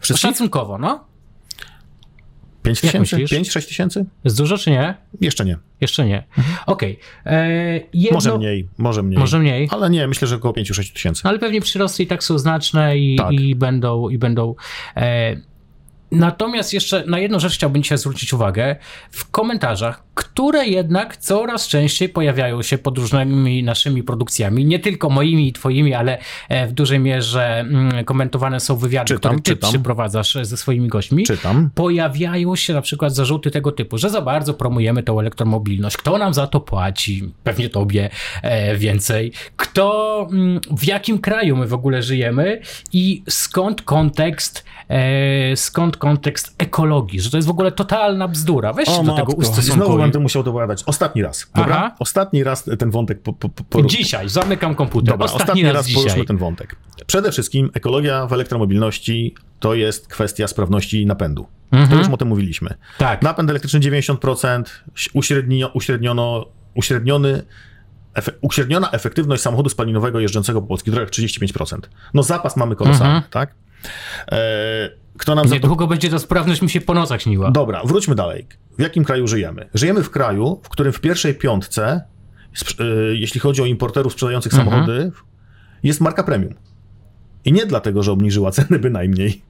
Wszystkich? 0.01 0.31
Szacunkowo, 0.31 0.79
no? 0.79 1.05
5 2.63 2.83
Jak 2.83 2.93
tysięcy? 2.93 3.17
myślisz? 3.17 3.31
5, 3.31 3.51
6 3.51 3.69
tysięcy? 3.69 4.05
Jest 4.25 4.37
dużo 4.39 4.59
czy 4.59 4.71
nie? 4.71 4.95
Jeszcze 5.21 5.45
nie. 5.45 5.57
Jeszcze 5.81 6.07
nie. 6.07 6.25
Okej. 6.67 6.99
E, 7.27 7.49
jedno- 7.93 8.15
Może 8.17 8.39
mniej, 8.39 8.69
może 8.79 9.03
mniej. 9.03 9.19
Może 9.19 9.39
mniej. 9.39 9.69
Ale 9.71 9.91
nie, 9.91 10.09
myślę, 10.09 10.29
że 10.29 10.37
około 10.37 10.55
5-6 10.55 10.93
tysięcy. 10.93 11.23
Ale 11.25 11.39
pewnie 11.39 11.61
przyrosty 11.61 12.03
i 12.03 12.07
tak 12.07 12.25
są 12.25 12.39
znaczne 12.39 12.99
i, 12.99 13.17
Tak. 13.17 13.33
i 13.33 13.55
będą. 13.55 14.09
I 14.09 14.19
będą 14.19 14.55
e, 14.97 15.37
natomiast 16.11 16.73
jeszcze 16.73 17.05
na 17.07 17.19
jedną 17.19 17.39
rzecz 17.39 17.55
chciałbym 17.55 17.83
dzisiaj 17.83 17.99
zwrócić 17.99 18.33
uwagę. 18.33 18.77
W 19.11 19.31
komentarzach, 19.31 20.03
które 20.19 20.67
jednak 20.67 21.17
coraz 21.17 21.69
częściej 21.69 22.09
pojawiają 22.09 22.63
się 22.63 22.79
pod 22.79 22.99
różnymi 22.99 23.63
naszymi 23.63 24.03
produkcjami, 24.03 24.65
nie 24.65 24.79
tylko 24.79 25.11
moimi 25.11 25.49
i 25.49 25.53
twoimi, 25.53 25.95
ale 25.95 26.19
e, 26.49 26.67
w 26.67 26.73
dużej 26.73 27.01
mierze 27.01 27.59
mm, 27.61 28.05
komentowane 28.05 28.61
są 28.61 28.77
wywiady, 28.77 29.15
Czytam, 29.15 29.33
które 29.33 29.43
ty 29.43 29.51
czytam. 29.51 29.71
przyprowadzasz 29.71 30.39
ze 30.43 30.57
swoimi 30.57 30.89
gośćmi. 30.89 31.25
Czytam. 31.25 31.71
Pojawiają 31.75 32.57
się 32.57 32.75
na 32.75 32.83
przykład 32.83 33.15
zarzuty 33.15 33.51
tego 33.51 33.73
typu, 33.73 33.99
że 33.99 34.11
za 34.11 34.21
bardzo 34.21 34.55
promujemy 34.55 35.03
tą 35.03 35.21
elektromobilność. 35.21 35.97
Kto 35.97 36.19
nam 36.19 36.35
za 36.35 36.47
to 36.47 36.61
płaci? 36.61 37.33
Pewnie 37.45 37.69
tobie 37.69 38.11
e, 38.43 38.77
więcej. 38.77 39.33
Kto, 39.57 40.27
mm, 40.33 40.61
w 40.71 40.85
jakim 40.87 41.19
kraju 41.19 41.57
my 41.57 41.67
w 41.67 41.75
ogóle 41.75 42.03
żyjemy 42.03 42.61
i 42.93 43.23
skąd 43.29 43.83
kontekst, 43.83 44.65
e, 44.89 45.57
skąd 45.57 45.97
kontekst 45.97 46.55
ekologii, 46.59 47.21
że 47.21 47.31
to 47.31 47.37
jest 47.37 47.49
w 47.49 47.51
ogóle 47.51 47.73
totalna 47.73 48.29
bzdura. 48.29 48.73
Weź 48.73 48.89
się 48.89 49.05
do 49.05 49.15
tego 49.15 49.33
ustosunkuj. 49.33 50.08
Będę 50.09 50.21
musiał 50.21 50.43
to 50.45 50.51
opowiadać. 50.51 50.83
Ostatni 50.87 51.23
raz, 51.23 51.51
dobra? 51.57 51.77
Aha. 51.77 51.97
Ostatni 51.99 52.45
raz 52.45 52.65
ten 52.79 52.91
wątek 52.91 53.23
po, 53.23 53.83
Dzisiaj, 53.83 54.29
zamykam 54.29 54.75
komputer. 54.75 55.09
Dobra, 55.15 55.25
ostatni, 55.25 55.43
ostatni, 55.43 55.63
raz, 55.63 55.75
raz, 55.75 55.87
dzisiaj. 55.87 56.03
poruszmy 56.03 56.25
ten 56.25 56.37
wątek. 56.37 56.77
Przede 57.07 57.33
wszystkim 57.33 57.71
ekologia 57.75 58.27
w 58.27 58.33
elektromobilności 58.33 59.35
to 59.61 59.75
jest 59.75 60.09
kwestia 60.09 60.47
sprawności 60.49 61.07
napędu. 61.07 61.47
To 61.91 61.97
już 61.97 62.09
o 62.09 62.17
tym 62.17 62.29
mówiliśmy. 62.29 62.75
Tak. 62.99 63.23
Napęd 63.23 63.51
elektryczny 63.51 63.81
90%, 63.81 64.63
uśrednio, 65.15 65.69
uśredniono, 65.75 66.47
uśredniony, 66.75 67.43
efe, 68.15 68.33
uśredniona 68.41 68.91
efektywność 68.91 69.43
samochodu 69.43 69.69
spalinowego 69.69 70.21
jeżdżącego 70.21 70.61
po 70.63 70.67
polskich 70.69 70.95
drogach 70.95 71.11
35%. 71.11 71.79
No 72.15 72.23
zapas 72.23 72.57
mamy 72.57 72.77
kolosalny, 72.77 73.15
Mhm. 73.15 73.31
tak? 73.31 73.55
E, 74.33 74.91
kto 75.19 75.35
nam 75.35 75.51
Niedługo 75.51 75.87
będzie 75.87 76.11
ta 76.11 76.19
sprawność 76.19 76.63
mi 76.63 76.71
się 76.71 76.81
po 76.81 76.95
nocach 76.95 77.23
śniła. 77.23 77.51
Dobra, 77.51 77.83
wróćmy 77.85 78.15
dalej. 78.15 78.47
W 78.79 78.83
jakim 78.83 79.05
kraju 79.05 79.27
żyjemy? 79.29 79.69
Żyjemy 79.75 80.03
w 80.03 80.11
kraju, 80.11 80.61
w 80.63 80.69
którym 80.69 80.93
w 80.93 81.01
pierwszej 81.01 81.35
piątce, 81.35 82.03
y, 82.81 82.85
jeśli 83.17 83.41
chodzi 83.41 83.63
o 83.63 83.67
importerów 83.67 84.13
sprzedających 84.13 84.55
Mhm. 84.55 84.71
samochody, 84.71 85.13
jest 85.83 86.01
marka 86.01 86.23
premium. 86.23 86.55
I 87.45 87.53
nie 87.53 87.67
dlatego, 87.67 88.03
że 88.03 88.13
obniżyła 88.13 88.51
ceny 88.59 88.79
bynajmniej, 88.79 89.43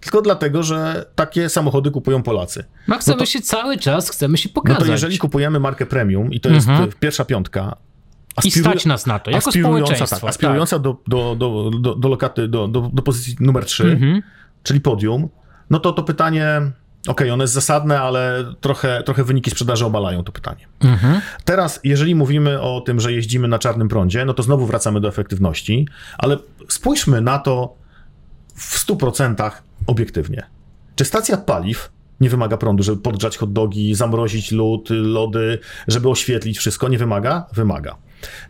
tylko 0.00 0.22
dlatego, 0.22 0.62
że 0.62 1.06
takie 1.14 1.48
samochody 1.48 1.90
kupują 1.90 2.22
Polacy. 2.22 2.64
No 2.88 2.98
chcemy 2.98 3.14
no 3.16 3.18
to- 3.20 3.26
się 3.26 3.40
cały 3.40 3.78
czas, 3.78 4.10
chcemy 4.10 4.38
się 4.38 4.48
No 4.48 4.54
pokazać. 4.62 4.84
to 4.86 4.92
jeżeli 4.92 5.18
kupujemy 5.18 5.60
markę 5.60 5.86
premium 5.86 6.32
i 6.32 6.40
to 6.40 6.48
jest 6.48 6.68
Mhm. 6.68 6.90
pierwsza 7.00 7.24
piątka, 7.24 7.76
I 8.44 8.48
aspiru- 8.50 8.60
stać 8.60 8.86
nas 8.86 9.06
na 9.06 9.18
to, 9.18 9.30
jako 9.30 9.48
aspirująca, 9.48 9.84
społeczeństwo. 9.86 10.20
tak, 10.20 10.30
aspirująca 10.30 10.78
do, 10.78 10.96
do, 11.06 11.36
do, 11.38 11.70
do, 11.80 11.94
do 11.94 12.08
lokaty, 12.08 12.48
do, 12.48 12.68
do, 12.68 12.90
do 12.92 13.02
pozycji 13.02 13.36
numer 13.40 13.64
3, 13.64 13.84
Mhm. 13.84 14.22
Czyli 14.66 14.80
podium, 14.80 15.28
no 15.70 15.80
to 15.80 15.92
to 15.92 16.02
pytanie, 16.02 16.60
okej, 17.08 17.30
ono 17.30 17.44
jest 17.44 17.54
zasadne, 17.54 18.00
ale 18.00 18.44
trochę, 18.60 19.02
trochę 19.02 19.24
wyniki 19.24 19.50
sprzedaży 19.50 19.86
obalają 19.86 20.24
to 20.24 20.32
pytanie. 20.32 20.68
Mhm. 20.80 21.20
Teraz, 21.44 21.80
jeżeli 21.84 22.14
mówimy 22.14 22.60
o 22.60 22.80
tym, 22.80 23.00
że 23.00 23.12
jeździmy 23.12 23.48
na 23.48 23.58
czarnym 23.58 23.88
prądzie, 23.88 24.24
no 24.24 24.34
to 24.34 24.42
znowu 24.42 24.66
wracamy 24.66 25.00
do 25.00 25.08
efektywności, 25.08 25.88
ale 26.18 26.36
spójrzmy 26.68 27.20
na 27.20 27.38
to 27.38 27.74
w 28.54 28.86
100% 28.86 29.50
obiektywnie. 29.86 30.42
Czy 30.96 31.04
stacja 31.04 31.36
paliw 31.36 31.90
nie 32.20 32.30
wymaga 32.30 32.56
prądu, 32.56 32.82
żeby 32.82 33.02
podgrzać 33.02 33.36
hot 33.36 33.52
dogi, 33.52 33.94
zamrozić 33.94 34.52
lód, 34.52 34.88
lody, 34.90 35.58
żeby 35.88 36.08
oświetlić 36.08 36.58
wszystko? 36.58 36.88
Nie 36.88 36.98
wymaga? 36.98 37.46
Wymaga. 37.52 37.96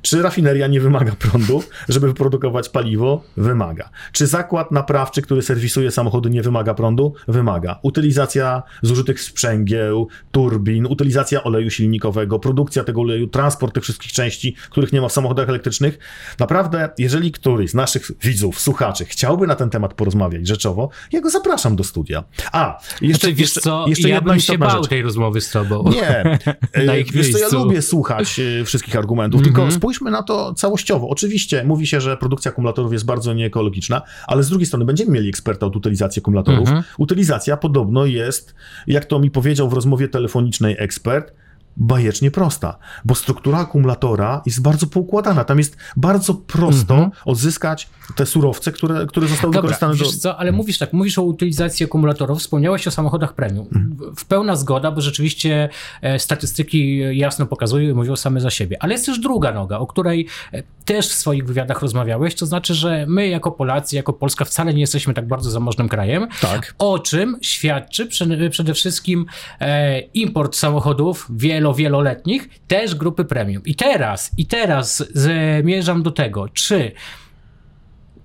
Czy 0.02 0.22
rafineria 0.22 0.66
nie 0.66 0.80
wymaga 0.80 1.12
prądu, 1.18 1.62
żeby 1.88 2.06
wyprodukować 2.06 2.68
paliwo? 2.68 3.24
Wymaga. 3.36 3.90
Czy 4.12 4.26
zakład 4.26 4.72
naprawczy, 4.72 5.22
który 5.22 5.42
serwisuje 5.42 5.90
samochody, 5.90 6.30
nie 6.30 6.42
wymaga 6.42 6.74
prądu? 6.74 7.14
Wymaga. 7.28 7.78
Utylizacja 7.82 8.62
zużytych 8.82 9.20
sprzęgieł, 9.20 10.08
turbin, 10.32 10.86
utylizacja 10.86 11.44
oleju 11.44 11.70
silnikowego, 11.70 12.38
produkcja 12.38 12.84
tego 12.84 13.00
oleju, 13.00 13.26
transport 13.26 13.74
tych 13.74 13.82
wszystkich 13.82 14.12
części, 14.12 14.56
których 14.70 14.92
nie 14.92 15.00
ma 15.00 15.08
w 15.08 15.12
samochodach 15.12 15.48
elektrycznych. 15.48 15.98
Naprawdę, 16.38 16.88
jeżeli 16.98 17.32
któryś 17.32 17.70
z 17.70 17.74
naszych 17.74 18.10
widzów, 18.22 18.60
słuchaczy 18.60 19.04
chciałby 19.04 19.46
na 19.46 19.54
ten 19.54 19.70
temat 19.70 19.94
porozmawiać 19.94 20.46
rzeczowo, 20.48 20.88
ja 21.12 21.20
go 21.20 21.30
zapraszam 21.30 21.76
do 21.76 21.84
studia. 21.84 22.24
A, 22.52 22.78
jeszcze, 23.00 23.20
znaczy, 23.20 23.34
wiesz 23.34 23.40
jeszcze, 23.40 23.60
co, 23.60 23.84
jeszcze 23.88 24.08
ja 24.08 24.14
jedna 24.14 24.30
bym 24.32 24.40
się 24.40 24.58
bał 24.58 24.70
rzecz. 24.70 24.88
tej 24.88 25.02
rozmowy 25.02 25.40
z 25.40 25.50
tobą. 25.50 25.90
Nie, 25.90 26.38
Na 26.86 26.96
ich 26.96 27.12
wiesz 27.12 27.32
co, 27.32 27.38
ja 27.38 27.48
lubię 27.52 27.82
słuchać 27.82 28.40
e, 28.60 28.64
wszystkich 28.64 28.96
argumentów, 28.96 29.40
Mhm. 29.40 29.54
tylko 29.54 29.65
spójrzmy 29.70 30.10
na 30.10 30.22
to 30.22 30.54
całościowo. 30.54 31.08
Oczywiście 31.08 31.64
mówi 31.64 31.86
się, 31.86 32.00
że 32.00 32.16
produkcja 32.16 32.50
akumulatorów 32.50 32.92
jest 32.92 33.04
bardzo 33.04 33.34
nieekologiczna, 33.34 34.02
ale 34.26 34.42
z 34.42 34.48
drugiej 34.48 34.66
strony 34.66 34.84
będziemy 34.84 35.10
mieli 35.10 35.28
eksperta 35.28 35.66
od 35.66 35.76
utylizacji 35.76 36.20
akumulatorów. 36.20 36.68
Mhm. 36.68 36.82
Utylizacja 36.98 37.56
podobno 37.56 38.06
jest, 38.06 38.54
jak 38.86 39.04
to 39.04 39.18
mi 39.18 39.30
powiedział 39.30 39.68
w 39.68 39.72
rozmowie 39.72 40.08
telefonicznej 40.08 40.76
ekspert, 40.78 41.32
bajecznie 41.76 42.30
prosta, 42.30 42.78
bo 43.04 43.14
struktura 43.14 43.58
akumulatora 43.58 44.42
jest 44.46 44.62
bardzo 44.62 44.86
poukładana. 44.86 45.44
Tam 45.44 45.58
jest 45.58 45.76
bardzo 45.96 46.34
prosto 46.34 46.94
Mhm. 46.94 47.10
odzyskać 47.24 47.88
te 48.16 48.26
surowce, 48.26 48.72
które, 48.72 49.06
które 49.06 49.26
zostały 49.28 49.52
Dobra, 49.52 49.62
wykorzystane 49.62 49.94
do... 49.96 50.04
wiesz 50.04 50.16
co, 50.16 50.36
ale 50.36 50.52
mówisz 50.52 50.78
tak, 50.78 50.92
mówisz 50.92 51.18
o 51.18 51.22
utylizacji 51.22 51.86
akumulatorów, 51.86 52.38
wspomniałeś 52.38 52.86
o 52.86 52.90
samochodach 52.90 53.34
premium. 53.34 53.66
Mhm. 53.66 54.14
W 54.16 54.24
pełna 54.24 54.56
zgoda, 54.56 54.90
bo 54.90 55.00
rzeczywiście 55.00 55.68
e, 56.02 56.18
statystyki 56.18 56.98
jasno 57.18 57.46
pokazują 57.46 57.90
i 57.90 57.94
mówią 57.94 58.16
same 58.16 58.40
za 58.40 58.50
siebie. 58.50 58.76
Ale 58.80 58.92
jest 58.92 59.06
też 59.06 59.18
druga 59.18 59.52
noga, 59.52 59.78
o 59.78 59.86
której 59.86 60.26
e, 60.52 60.62
też 60.84 61.08
w 61.08 61.12
swoich 61.12 61.46
wywiadach 61.46 61.82
rozmawiałeś, 61.82 62.34
to 62.34 62.46
znaczy, 62.46 62.74
że 62.74 63.04
my 63.08 63.28
jako 63.28 63.50
Polacy, 63.50 63.96
jako 63.96 64.12
Polska 64.12 64.44
wcale 64.44 64.74
nie 64.74 64.80
jesteśmy 64.80 65.14
tak 65.14 65.28
bardzo 65.28 65.50
zamożnym 65.50 65.88
krajem, 65.88 66.28
Tak. 66.40 66.74
o 66.78 66.98
czym 66.98 67.38
świadczy 67.42 68.06
przede, 68.50 68.74
wszystkim 68.74 69.26
e, 69.60 70.00
import 70.00 70.56
samochodów 70.56 71.26
wielo, 71.74 71.96
wieloletnich, 71.96 72.48
też 72.68 72.94
grupy 72.94 73.24
premium. 73.24 73.62
I 73.64 73.74
teraz, 73.74 74.30
i 74.38 74.46
teraz 74.46 75.04
zmierzam 75.14 76.02
do 76.02 76.10
tego, 76.10 76.48
czy 76.48 76.92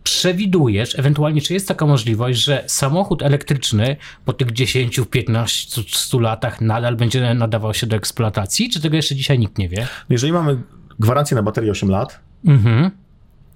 przewidujesz, 0.03 0.99
ewentualnie 0.99 1.41
czy 1.41 1.53
jest 1.53 1.67
taka 1.67 1.85
możliwość, 1.85 2.43
że 2.43 2.63
samochód 2.67 3.21
elektryczny 3.21 3.95
po 4.25 4.33
tych 4.33 4.51
10, 4.51 4.99
15, 5.11 5.81
100 5.87 6.19
latach 6.19 6.61
nadal 6.61 6.95
będzie 6.95 7.33
nadawał 7.33 7.73
się 7.73 7.87
do 7.87 7.95
eksploatacji, 7.95 8.69
czy 8.69 8.81
tego 8.81 8.95
jeszcze 8.95 9.15
dzisiaj 9.15 9.39
nikt 9.39 9.57
nie 9.57 9.69
wie? 9.69 9.87
Jeżeli 10.09 10.33
mamy 10.33 10.61
gwarancję 10.99 11.35
na 11.35 11.43
baterię 11.43 11.71
8 11.71 11.89
lat, 11.89 12.19
Mhm. 12.45 12.91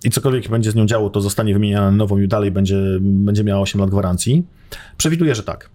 i 0.04 0.10
cokolwiek 0.10 0.50
będzie 0.50 0.72
z 0.72 0.76
nią 0.76 0.86
działo, 0.86 1.10
to 1.10 1.22
zostanie 1.22 1.54
wymieniane 1.54 1.86
na 1.86 1.98
nową 1.98 2.18
i 2.18 2.28
dalej 2.28 2.52
będzie, 2.52 2.78
będzie 3.02 3.44
miała 3.44 3.62
8 3.62 3.82
lat 3.82 3.90
gwarancji. 3.90 4.44
Przewiduję, 4.98 5.36
że 5.36 5.44
tak. 5.44 5.70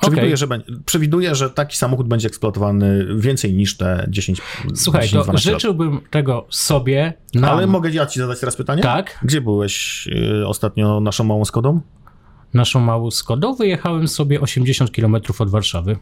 Przewiduję, 0.00 0.26
Okej. 0.26 0.36
że, 0.36 0.46
będzie- 0.46 0.64
przewiduję, 0.86 1.34
że 1.34 1.50
taki 1.50 1.76
samochód 1.76 2.08
będzie 2.08 2.28
eksploatowany 2.28 3.06
więcej 3.16 3.54
niż 3.54 3.76
te 3.76 4.06
10 4.08 4.40
Słuchaj, 4.74 5.02
10, 5.02 5.18
to 5.20 5.24
12 5.24 5.50
lat. 5.50 5.60
życzyłbym 5.60 6.00
tego 6.10 6.46
sobie, 6.50 7.12
nam. 7.34 7.50
Ale 7.50 7.66
mogę 7.66 7.90
ja 7.90 8.06
ci 8.06 8.20
zadać 8.20 8.40
teraz 8.40 8.56
pytanie? 8.56 8.82
Tak. 8.82 9.18
Gdzie 9.22 9.40
byłeś 9.40 10.06
y, 10.40 10.46
ostatnio 10.46 11.00
naszą 11.00 11.24
małą 11.24 11.44
Skodą? 11.44 11.80
Naszą 12.54 12.80
małą 12.80 13.10
Skodą 13.10 13.54
wyjechałem 13.54 14.08
sobie 14.08 14.40
80 14.40 14.90
km 14.90 15.16
od 15.38 15.50
Warszawy. 15.50 15.96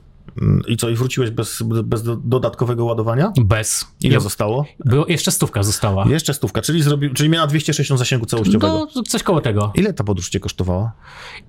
I 0.69 0.77
co, 0.77 0.89
i 0.89 0.95
wróciłeś 0.95 1.31
bez, 1.31 1.63
bez 1.85 2.03
do- 2.03 2.17
dodatkowego 2.17 2.85
ładowania? 2.85 3.33
Bez. 3.41 3.87
Ile 4.03 4.15
Ja- 4.15 4.21
zostało? 4.21 4.67
Było, 4.85 5.07
jeszcze 5.09 5.31
stówka 5.31 5.63
została. 5.63 6.07
Jeszcze 6.09 6.35
stówka, 6.35 6.63
czyli, 6.63 6.83
zrobi, 6.83 7.11
czyli 7.11 7.29
miała 7.29 7.47
260 7.47 7.99
zasięgu 7.99 8.27
całościowego. 8.27 8.89
No, 8.97 9.03
coś 9.03 9.23
koło 9.23 9.41
tego. 9.41 9.73
Ile 9.75 9.93
ta 9.93 10.05
podróż 10.05 10.29
cię 10.29 10.41
kosztowała? 10.41 10.93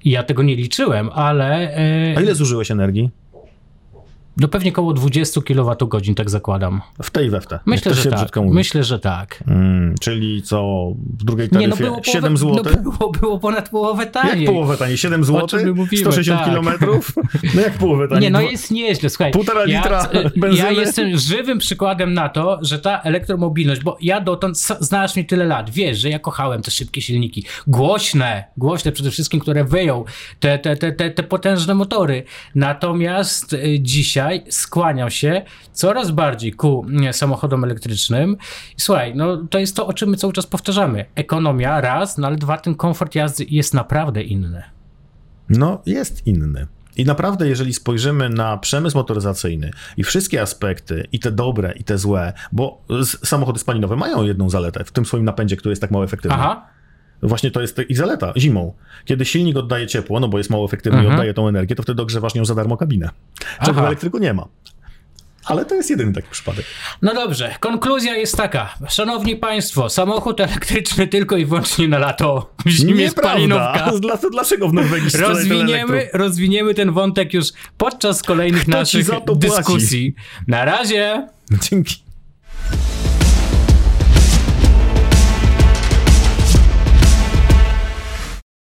Ja 0.06 0.24
tego 0.24 0.44
nie 0.44 0.56
liczyłem, 0.56 1.10
ale 1.14 1.46
A 2.16 2.20
e, 2.20 2.24
ile 2.24 2.36
zużyłeś 2.36 2.72
energii? 2.72 3.12
No 4.40 4.48
pewnie 4.48 4.72
koło 4.72 4.94
20 4.94 5.42
kWh, 5.42 6.16
tak 6.16 6.30
zakładam. 6.30 6.82
W 7.04 7.12
tej 7.12 7.30
we 7.30 7.42
w 7.42 7.48
te. 7.48 7.60
Myślę, 7.66 7.94
że 7.94 8.10
tak. 8.10 8.30
Myślę, 8.46 8.84
że 8.84 9.00
tak. 9.00 9.44
Mm, 9.48 9.96
czyli 10.00 10.42
co, 10.42 10.88
w 11.20 11.24
drugiej 11.24 11.50
Nie, 11.52 11.68
no 11.68 11.76
taryfie 11.76 11.92
było 11.92 12.04
7 12.04 12.38
połowę, 12.38 12.64
zł? 12.64 12.84
No 12.84 12.92
było, 12.92 13.12
było 13.12 13.40
ponad 13.40 13.70
połowę 13.70 14.06
taniej. 14.06 14.44
jak 14.44 14.54
połowę 14.54 14.78
taniej? 14.78 14.98
7 14.98 15.24
zł? 15.24 15.60
mówimy, 15.76 16.02
160 16.02 16.40
tak. 16.40 16.50
kilometrów? 16.50 17.14
No 17.56 17.62
jak 17.62 17.74
połowę 17.74 18.08
taniej? 18.08 18.22
Nie, 18.22 18.30
no 18.30 18.42
jest 18.42 18.72
nieźle, 18.72 19.10
słuchaj. 19.10 19.32
Półtora 19.32 19.64
litra 19.64 20.10
ja, 20.14 20.30
benzyny? 20.36 20.64
ja 20.64 20.72
jestem 20.72 21.18
żywym 21.18 21.58
przykładem 21.58 22.14
na 22.14 22.30
to, 22.30 22.60
że 22.62 22.80
ta 22.80 23.02
elektromobilność, 23.02 23.82
bo 23.84 23.98
ja 24.02 24.22
dotąd, 24.22 24.58
znasz 24.80 25.16
mnie 25.16 25.26
tyle 25.26 25.46
lat, 25.46 25.70
wiesz, 25.70 25.98
że 25.98 26.10
ja 26.10 26.20
kochałem 26.20 26.62
te 26.62 26.72
szybkie 26.72 27.02
silniki, 27.02 27.46
głośne, 27.68 28.44
głośne 28.58 28.92
przede 28.92 29.12
wszystkim, 29.12 29.40
które 29.40 29.64
wyją 29.64 30.04
te, 30.40 30.60
te, 30.60 30.76
te, 30.76 30.92
te, 30.92 31.12
te 31.12 31.24
potężne 31.24 31.76
motory. 31.76 32.24
Natomiast 32.56 33.54
y, 33.54 33.80
dzisiaj 34.28 34.52
skłaniam 34.52 35.10
się 35.10 35.42
coraz 35.74 36.12
bardziej 36.12 36.52
ku 36.54 36.86
nie, 36.90 37.14
samochodom 37.14 37.64
elektrycznym. 37.64 38.38
I 38.78 38.82
Słuchaj, 38.82 39.16
no 39.16 39.38
to 39.38 39.60
jest 39.60 39.76
to, 39.76 39.88
o 39.88 39.94
czym 39.94 40.10
my 40.10 40.18
cały 40.18 40.34
czas 40.34 40.48
powtarzamy. 40.48 41.06
Ekonomia, 41.16 41.82
raz, 41.82 42.18
no 42.18 42.28
ale 42.28 42.36
dwa, 42.36 42.58
ten 42.58 42.76
komfort 42.76 43.16
jazdy 43.16 43.46
jest 43.50 43.74
naprawdę 43.74 44.24
inny. 44.24 44.64
No 45.50 45.82
jest 45.86 46.28
inny. 46.28 46.68
I 46.98 47.06
naprawdę, 47.06 47.48
jeżeli 47.48 47.74
spojrzymy 47.74 48.30
na 48.30 48.58
przemysł 48.58 48.98
motoryzacyjny 48.98 49.72
i 49.98 50.04
wszystkie 50.04 50.42
aspekty, 50.42 51.08
i 51.12 51.20
te 51.20 51.32
dobre, 51.32 51.74
i 51.74 51.84
te 51.84 51.98
złe, 51.98 52.34
bo 52.52 52.82
samochody 53.06 53.60
spalinowe 53.60 53.96
mają 53.96 54.24
jedną 54.24 54.50
zaletę 54.50 54.84
w 54.84 54.92
tym 54.92 55.06
swoim 55.06 55.26
napędzie, 55.26 55.58
który 55.58 55.72
jest 55.72 55.82
tak 55.82 55.92
mało 55.92 56.06
efektywny. 56.06 56.38
Aha. 56.38 56.68
Właśnie 57.22 57.52
to 57.52 57.62
jest 57.62 57.80
ich 57.90 57.98
zaleta 57.98 58.34
zimą. 58.38 58.74
Kiedy 59.06 59.26
silnik 59.26 59.58
oddaje 59.58 59.88
ciepło, 59.88 60.20
no 60.20 60.28
bo 60.28 60.38
jest 60.38 60.50
mało 60.50 60.66
efektywny 60.66 60.98
i 60.98 61.02
Mhm. 61.02 61.16
oddaje 61.16 61.34
tą 61.34 61.48
energię, 61.48 61.76
to 61.76 61.84
wtedy 61.84 62.02
ogrzewasz 62.02 62.36
nią 62.36 62.46
za 62.46 62.56
darmo 62.56 62.78
kabinę. 62.78 63.10
Czego 63.66 63.82
w 63.82 63.86
elektryku 63.86 64.18
nie 64.18 64.34
ma. 64.34 64.48
Ale 65.46 65.66
to 65.66 65.76
jest 65.76 65.90
jedyny 65.90 66.14
taki 66.14 66.28
przypadek. 66.32 66.66
No 67.02 67.14
dobrze, 67.14 67.56
konkluzja 67.60 68.16
jest 68.16 68.38
taka. 68.38 68.74
Szanowni 68.90 69.36
Państwo, 69.36 69.90
samochód 69.90 70.40
elektryczny 70.40 71.08
tylko 71.08 71.38
i 71.38 71.46
wyłącznie 71.46 71.88
na 71.88 72.00
lato. 72.00 72.54
W 72.66 72.70
zimie 72.70 73.10
spalinówka. 73.10 73.92
Dlaczego 74.32 74.68
w 74.70 74.74
Norwegii 74.74 75.10
Rozwiniemy, 75.20 76.10
rozwiniemy 76.14 76.74
ten 76.74 76.92
wątek 76.92 77.34
już 77.34 77.46
podczas 77.78 78.24
kolejnych 78.24 78.62
Kto 78.62 78.72
naszych 78.72 79.08
płaci? 79.10 79.40
dyskusji. 79.40 80.16
Na 80.48 80.66
razie! 80.66 81.28
Dzięki. 81.70 82.07